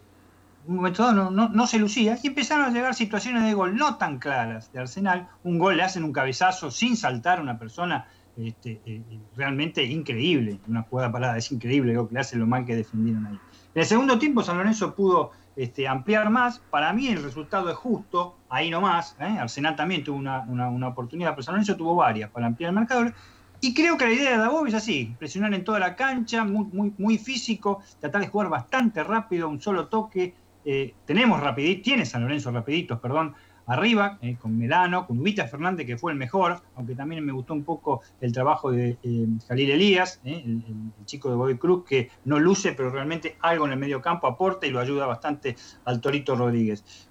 [0.68, 5.28] no se lucía y empezaron a llegar situaciones de gol no tan claras de Arsenal.
[5.44, 9.02] Un gol le hacen un cabezazo sin saltar a una persona este, eh,
[9.36, 10.60] realmente increíble.
[10.68, 13.40] Una jugada parada, es increíble lo que le hacen lo mal que defendieron ahí.
[13.76, 16.60] En el segundo tiempo San Lorenzo pudo este, ampliar más.
[16.70, 19.16] Para mí el resultado es justo, ahí nomás.
[19.20, 19.38] ¿eh?
[19.40, 23.14] Arsenal también tuvo una, oportunidad, pero San Lorenzo tuvo varias para ampliar el marcador.
[23.62, 27.18] Y creo que la idea de Dabov es así, presionar en toda la cancha, muy
[27.18, 30.36] físico, tratar de jugar bastante rápido, un solo toque.
[30.66, 35.86] Eh, tenemos rapiditos, tiene San Lorenzo rapiditos, perdón, arriba, eh, con Melano, con Ubita Fernández,
[35.86, 39.72] que fue el mejor, aunque también me gustó un poco el trabajo de eh, Jalil
[39.72, 40.64] Elías, eh, el,
[41.06, 44.66] chico de Bobby Cruz, que no luce, pero realmente algo en el medio campo aporta
[44.66, 45.56] y lo ayuda bastante
[45.86, 47.10] al Torito Rodríguez.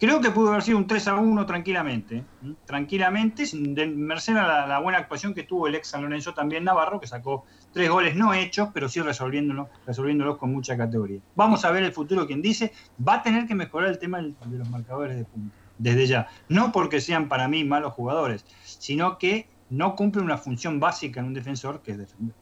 [0.00, 2.24] Creo que pudo haber sido un 3 a 1 tranquilamente,
[2.64, 6.64] tranquilamente, de merced a la, la, buena actuación que tuvo el ex San Lorenzo también
[6.64, 11.20] Navarro, que sacó tres goles no hechos, pero sí resolviéndolos, resolviéndolos con mucha categoría.
[11.36, 12.72] Vamos a ver el futuro, quien dice,
[13.06, 16.28] va a tener que mejorar el tema de los marcadores de puntos desde ya.
[16.48, 21.26] No porque sean para mí malos jugadores, sino que no cumplen una función básica en
[21.26, 22.34] un defensor que es defender.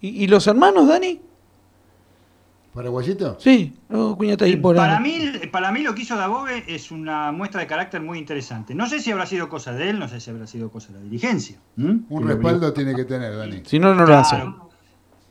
[0.00, 1.20] ¿Y, y los hermanos, Dani?
[2.74, 3.36] ¿Paraguayito?
[3.38, 3.72] Sí,
[4.40, 5.16] ahí por para, mí,
[5.52, 8.74] para mí lo que hizo Dabobe es una muestra de carácter muy interesante.
[8.74, 10.98] No sé si habrá sido cosa de él, no sé si habrá sido cosa de
[10.98, 11.56] la dirigencia.
[11.76, 11.98] ¿Mm?
[12.08, 13.62] Un respaldo tiene que tener, Dani.
[13.64, 14.42] Si no, no lo hace.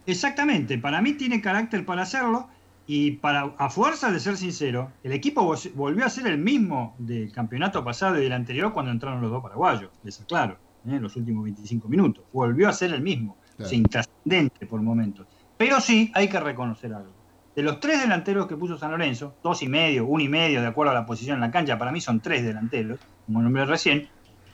[0.06, 2.48] Exactamente, para mí tiene carácter para hacerlo
[2.86, 7.32] y para a fuerza de ser sincero, el equipo volvió a ser el mismo del
[7.32, 10.96] campeonato pasado y del anterior cuando entraron los dos paraguayos, les aclaro, ¿eh?
[10.96, 12.26] en los últimos 25 minutos.
[12.34, 13.74] Volvió a ser el mismo, claro.
[13.74, 15.28] intrascendente por momentos.
[15.58, 17.24] Pero sí hay que reconocer algo
[17.56, 20.68] de los tres delanteros que puso San Lorenzo, dos y medio, uno y medio, de
[20.68, 24.10] acuerdo a la posición en la cancha, para mí son tres delanteros, como nombré recién,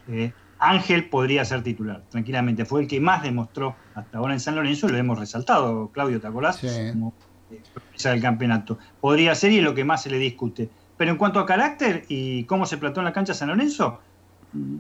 [0.08, 2.66] eh, Ángel podría ser titular, tranquilamente.
[2.66, 6.28] Fue el que más demostró hasta ahora en San Lorenzo, lo hemos resaltado, Claudio, ¿te
[6.28, 6.58] acordás?
[6.58, 6.68] Sí.
[6.92, 7.14] Como
[7.52, 8.78] eh, del campeonato.
[9.02, 10.70] Podría ser y es lo que más se le discute.
[10.98, 14.00] Pero en cuanto a carácter y cómo se plantó en la cancha San Lorenzo,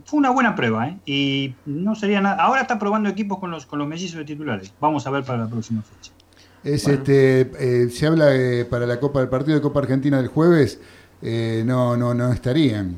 [0.06, 0.98] fue una buena prueba, ¿eh?
[1.06, 2.42] Y no sería nada.
[2.42, 4.74] Ahora está probando equipos con los, con los mellizos de titulares.
[4.80, 6.12] Vamos a ver para la próxima fecha.
[6.64, 7.00] Es bueno.
[7.00, 10.82] este, eh, se habla eh, para la Copa del partido de Copa Argentina del jueves,
[11.22, 12.98] eh, no, no, no estarían.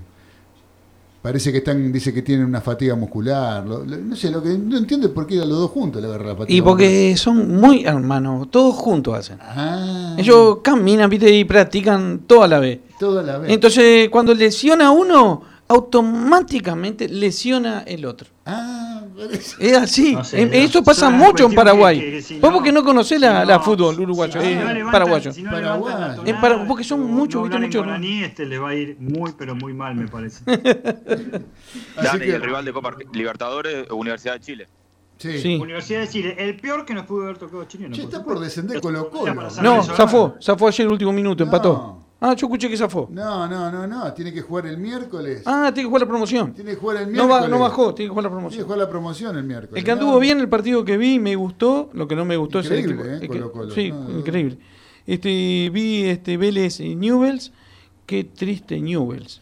[1.22, 3.64] Parece que están, dice que tienen una fatiga muscular.
[3.66, 6.08] Lo, lo, no sé, lo que no entiendo por qué a los dos juntos le
[6.08, 6.58] agarra la fatiga.
[6.58, 9.38] Y porque son muy hermanos, todos juntos hacen.
[9.40, 10.16] Ah.
[10.18, 12.80] Ellos caminan, viste, y practican toda la vez.
[13.00, 13.52] Toda la vez.
[13.52, 18.28] Entonces, cuando lesiona uno, automáticamente lesiona el otro.
[18.46, 18.81] Ah,
[19.30, 20.14] es así.
[20.14, 22.00] No sé, Eso no, pasa mucho en Paraguay.
[22.00, 25.34] Que, que si Vos porque no conocés la, la, fútbol uruguayo, si eh, levantan, paraguayo.
[25.34, 25.94] Si no Paraguay.
[26.26, 27.84] Es para, porque son muchos, viste, muchos.
[27.84, 30.44] Guaraní, este le va a ir muy, pero muy mal, me parece.
[30.46, 32.36] Dani, que...
[32.36, 34.68] el rival de Copa Libertadores, Universidad de Chile.
[35.18, 35.40] Sí.
[35.40, 35.56] sí.
[35.56, 37.90] Universidad de Chile, el peor que nos pudo haber tocado Chile.
[37.90, 39.50] No, está por descender Colo Colo.
[39.62, 42.11] No, zafó, zafó ayer el último minuto, empató.
[42.24, 43.08] Ah, yo escuché que zafó.
[43.12, 44.14] No, no, no, no.
[44.14, 45.42] Tiene que jugar el miércoles.
[45.44, 46.54] Ah, tiene que jugar la promoción.
[46.54, 47.50] Tiene que jugar el miércoles.
[47.50, 48.50] No, bajó, tiene que jugar la promoción.
[48.52, 49.80] Tiene que jugar la promoción el miércoles.
[49.80, 50.20] El que anduvo no.
[50.20, 51.90] bien el partido que vi, me gustó.
[51.94, 53.34] Lo que no me gustó increíble, es el equipo.
[53.34, 53.74] Eh, Colo -Colo.
[53.74, 54.60] Sí, no, increíble.
[55.08, 57.52] Este, vi este Vélez y Newells.
[58.06, 59.42] Qué triste Newells.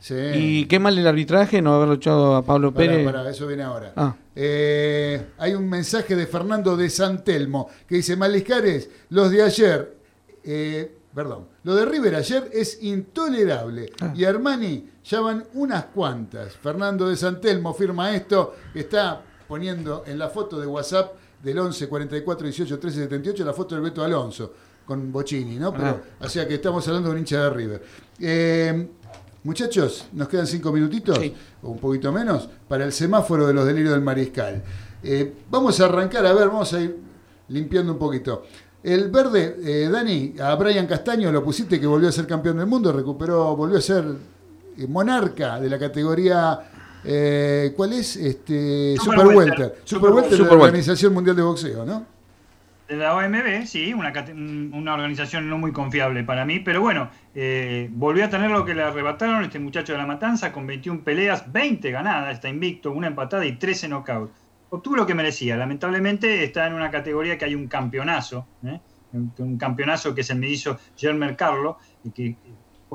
[0.00, 0.14] Sí.
[0.14, 3.04] Y qué mal el arbitraje no haberlo echado a Pablo Pérez.
[3.04, 3.92] Para, eso viene ahora.
[3.96, 4.16] Ah.
[4.34, 9.94] Eh, hay un mensaje de Fernando de Santelmo que dice: Maliscares, los de ayer.
[10.42, 13.92] Eh, perdón, lo de River ayer es intolerable.
[14.00, 14.12] Ah.
[14.14, 16.54] Y Armani ya van unas cuantas.
[16.54, 22.46] Fernando de Santelmo firma esto, está poniendo en la foto de WhatsApp del 11 44
[22.46, 24.52] 18 13 78 la foto del Beto Alonso
[24.84, 25.72] con Bocini, ¿no?
[25.72, 25.86] Pero,
[26.20, 26.24] ah.
[26.26, 27.82] O sea que estamos hablando de un hincha de River.
[28.20, 28.88] Eh,
[29.44, 31.34] muchachos, nos quedan cinco minutitos, sí.
[31.62, 34.62] o un poquito menos, para el semáforo de los delirios del mariscal.
[35.02, 36.98] Eh, vamos a arrancar, a ver, vamos a ir
[37.48, 38.44] limpiando un poquito.
[38.84, 42.66] El verde, eh, Dani, a Brian Castaño lo pusiste que volvió a ser campeón del
[42.66, 44.04] mundo, recuperó, volvió a ser
[44.76, 46.60] eh, monarca de la categoría.
[47.02, 48.14] Eh, ¿Cuál es?
[48.16, 49.58] Este, Super, Super Welter.
[49.58, 49.80] Welter.
[49.84, 52.04] Super Welter de la Organización Mundial de Boxeo, ¿no?
[52.86, 54.12] De la OMB, sí, una,
[54.74, 58.74] una, organización no muy confiable para mí, pero bueno, eh, volvió a tener lo que
[58.74, 63.06] le arrebataron este muchacho de la Matanza con 21 peleas, 20 ganadas, está invicto, una
[63.06, 64.43] empatada y 13 knockouts
[64.74, 65.56] obtuvo lo que merecía.
[65.56, 68.80] Lamentablemente está en una categoría que hay un campeonazo, ¿eh?
[69.12, 71.78] un, campeonazo que se me hizo Germer Carlo,
[72.14, 72.36] que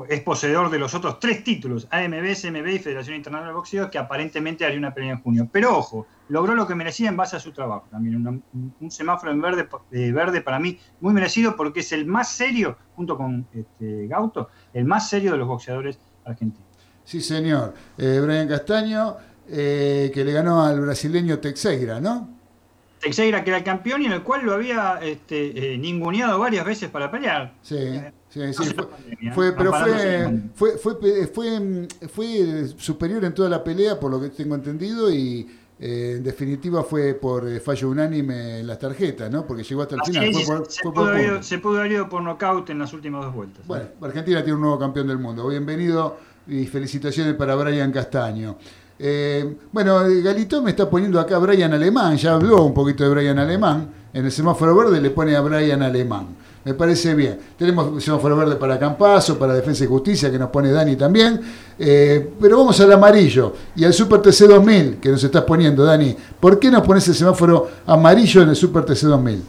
[0.08, 3.98] es poseedor de los otros tres títulos, AMB, SMB y Federación Internacional de Boxeo, que
[3.98, 5.48] aparentemente haría una pelea en junio.
[5.50, 7.86] Pero ojo, logró lo que merecía en base a su trabajo.
[7.90, 8.42] También
[8.80, 12.76] un semáforo en verde, eh, verde para mí muy merecido porque es el más serio,
[12.94, 16.70] junto con este, Gauto, el más serio de los boxeadores argentinos.
[17.04, 17.74] Sí, señor.
[17.98, 19.16] Eh, Brian Castaño,
[19.50, 22.40] eh, que le ganó al brasileño Teixeira, ¿no?
[23.00, 26.64] Teixeira que era el campeón y en el cual lo había este, eh, ninguneado varias
[26.64, 27.54] veces para pelear.
[27.62, 27.76] Sí,
[28.28, 28.74] sí, sí.
[29.32, 34.28] Fue, fue, pero fue, fue, fue, fue, superior en toda la pelea, por lo que
[34.28, 35.48] tengo entendido, y
[35.82, 39.46] eh, en definitiva fue por eh, fallo unánime en las tarjetas, ¿no?
[39.46, 40.28] Porque llegó hasta el Así final.
[40.28, 43.24] Es, fue por, se, pudo haber, se, pudo haber ido por nocaut en las últimas
[43.24, 43.66] dos vueltas.
[43.66, 45.48] Bueno, Argentina tiene un nuevo campeón del mundo.
[45.48, 48.58] Bienvenido y felicitaciones para Brian Castaño.
[49.02, 53.38] Eh, bueno, Galito me está poniendo acá Brian Alemán, ya habló un poquito de Brian
[53.38, 56.26] Alemán, en el semáforo verde le pone a Brian Alemán.
[56.62, 57.38] Me parece bien.
[57.56, 61.40] Tenemos semáforo verde para Campaso, para Defensa y Justicia, que nos pone Dani también.
[61.78, 66.14] Eh, pero vamos al amarillo y al Super TC 2000, que nos estás poniendo, Dani.
[66.38, 69.42] ¿Por qué nos pones el semáforo amarillo en el Super TC 2000?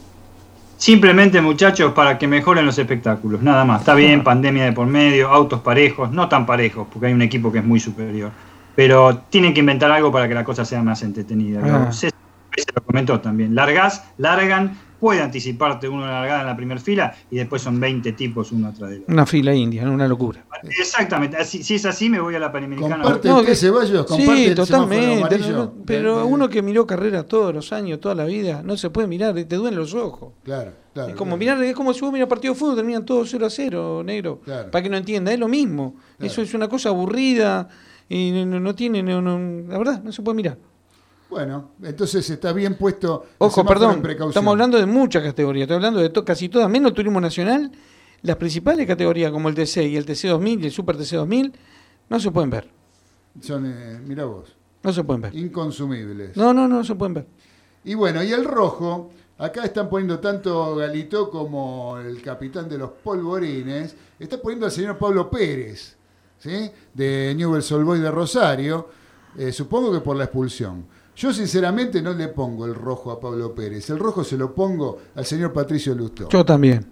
[0.78, 3.82] Simplemente, muchachos, para que mejoren los espectáculos, nada más.
[3.82, 7.52] Está bien, pandemia de por medio, autos parejos, no tan parejos, porque hay un equipo
[7.52, 8.32] que es muy superior.
[8.82, 11.62] Pero tienen que inventar algo para que la cosa sea más entretenida.
[11.64, 11.92] Ah.
[11.92, 13.54] Se, se lo comentó también.
[13.54, 18.12] Largas, largan, puede anticiparte uno la largada en la primera fila y después son 20
[18.14, 19.14] tipos uno atrás del otro.
[19.14, 20.44] Una fila india, una locura.
[20.64, 22.96] Exactamente, así- si es así me voy a la Panamericana.
[23.04, 25.38] Comparte No, que- Ceballos, comparte Sí, totalmente.
[25.52, 28.90] no, pero Del- uno que miró carrera todos los años, toda la vida, no se
[28.90, 30.34] puede mirar, te duelen los ojos.
[30.44, 31.10] Claro, claro.
[31.10, 31.58] es como claro.
[31.58, 34.42] mirar, es como si vos miras partido de fútbol, terminan todos 0 a 0, negro.
[34.44, 34.72] Claro.
[34.72, 35.94] Para que no entienda, es lo mismo.
[36.18, 36.32] Claro.
[36.32, 37.68] Eso es una cosa aburrida
[38.14, 40.58] y no, no- no tiene, no- no- la verdad, no se puede mirar.
[41.30, 43.26] Bueno, entonces está bien puesto.
[43.38, 46.96] Ojo, perdón, estamos hablando de muchas categorías, estoy hablando de to- casi todas, menos el
[46.96, 47.72] turismo nacional,
[48.22, 51.54] las principales categorías como el TC y el TC 2000 y el Super TC 2000
[52.10, 52.68] no se pueden ver,
[53.40, 54.54] Son, eh, mira vos,
[54.84, 55.36] no se pueden ver.
[55.36, 56.36] inconsumibles.
[56.36, 57.28] No, no, no se pueden ver.
[57.86, 62.92] Y bueno, y el rojo, acá están poniendo tanto Galito como el capitán de los
[62.92, 65.96] polvorines, está poniendo al señor Pablo Pérez,
[66.42, 66.72] ¿sí?
[66.94, 68.90] de Newell's Old de Rosario,
[69.38, 70.86] eh, supongo que por la expulsión.
[71.16, 74.98] Yo sinceramente no le pongo el rojo a Pablo Pérez, el rojo se lo pongo
[75.16, 76.30] al señor Patricio Lustó.
[76.30, 76.86] Yo también,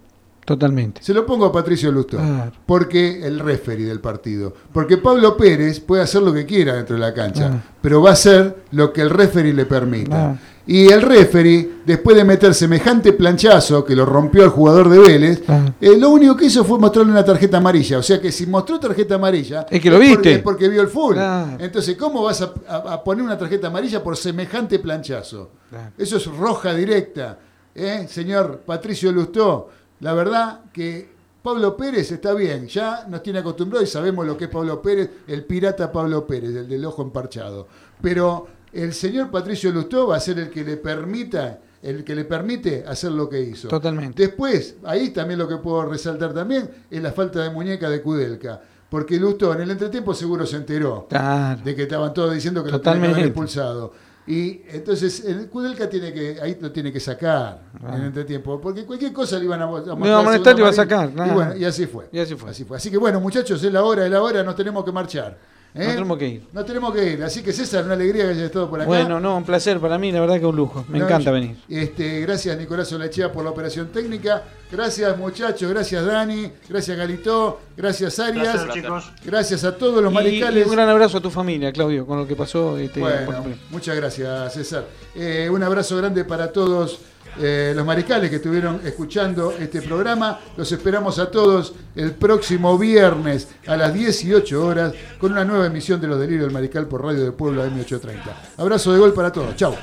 [0.50, 1.02] totalmente.
[1.02, 2.52] Se lo pongo a Patricio Lustó, Claro.
[2.66, 4.52] porque el referee del partido.
[4.72, 7.62] Porque Pablo Pérez puede hacer lo que quiera dentro de la cancha, Claro.
[7.80, 10.08] pero va a hacer lo que el referee le permita.
[10.10, 10.38] Claro.
[10.66, 15.40] Y el referee, después de meter semejante planchazo que lo rompió al jugador de Vélez,
[15.40, 15.74] Claro.
[15.80, 17.98] eh, lo único que hizo fue mostrarle una tarjeta amarilla.
[17.98, 20.34] O sea que si mostró tarjeta amarilla, Es que lo viste.
[20.34, 21.16] es porque vio el full.
[21.58, 25.50] Entonces, ¿cómo vas a, a- a poner una tarjeta amarilla por semejante planchazo?
[25.98, 27.38] Eso es roja directa.
[27.74, 28.06] ¿eh?
[28.08, 29.68] Señor Patricio Lustó,
[30.00, 31.08] la verdad que
[31.42, 35.10] Pablo Pérez está bien, ya nos tiene acostumbrado y sabemos lo que es Pablo Pérez,
[35.26, 37.66] el pirata Pablo Pérez, el del ojo emparchado.
[38.02, 42.24] Pero el señor Patricio Lustó va a ser el que le permita, el que le
[42.26, 43.68] permite hacer lo que hizo.
[43.68, 44.22] Totalmente.
[44.22, 48.60] Después, ahí también lo que puedo resaltar también es la falta de muñeca de Kudelka.
[48.90, 51.60] Porque Lustó en el entretiempo seguro se enteró Claro.
[51.64, 53.28] de que estaban todos diciendo que lo tenían Totalmente.
[53.28, 53.92] expulsado.
[54.30, 57.94] Y entonces el Kudelka tiene que, ahí lo tiene que sacar Ah.
[57.94, 60.72] en el entretiempo, porque cualquier cosa le iban a, a a molestar, le iba a
[60.72, 61.10] sacar.
[61.10, 62.08] Y bueno, y así fue.
[62.12, 62.50] Y así fue.
[62.76, 65.36] Así que bueno, muchachos, es la hora, es la hora, nos tenemos que marchar.
[65.74, 65.78] ¿Eh?
[65.84, 66.42] Nos tenemos que ir.
[66.52, 67.22] Nos tenemos que ir.
[67.24, 68.86] Así que César, una alegría que hayas estado por acá.
[68.88, 70.84] Bueno, no, un placer para mí, la verdad que un lujo.
[70.88, 71.56] Me No, encanta venir.
[71.68, 74.42] Este, gracias Nicolás Olachea por la operación técnica.
[74.72, 79.12] Gracias muchachos, gracias Dani, gracias Galito, gracias Arias, Placer, chicos.
[79.24, 80.64] gracias a todos los Y- maricales.
[80.64, 82.78] Y, un gran abrazo a tu familia, Claudio, con lo que pasó.
[82.78, 84.84] Este, Bueno, por- muchas gracias, César.
[85.16, 87.00] Eh, un abrazo grande para todos
[87.38, 90.38] eh, los mariscales que estuvieron escuchando este programa.
[90.56, 96.00] Los esperamos a todos el próximo viernes a las 18 horas con una nueva emisión
[96.00, 98.58] de Los Delirios del Mariscal por Radio de Puebla M830.
[98.58, 99.54] Abrazo de gol para todos.
[99.56, 99.76] Chao.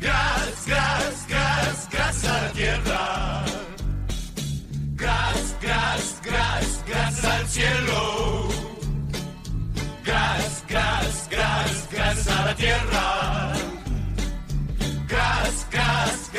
[0.00, 3.44] Gras, gras, gras, gras a tierra.
[4.94, 8.19] Gras, gras, gras, gras al cielo.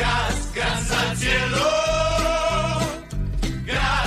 [0.01, 2.00] сказка затянулась.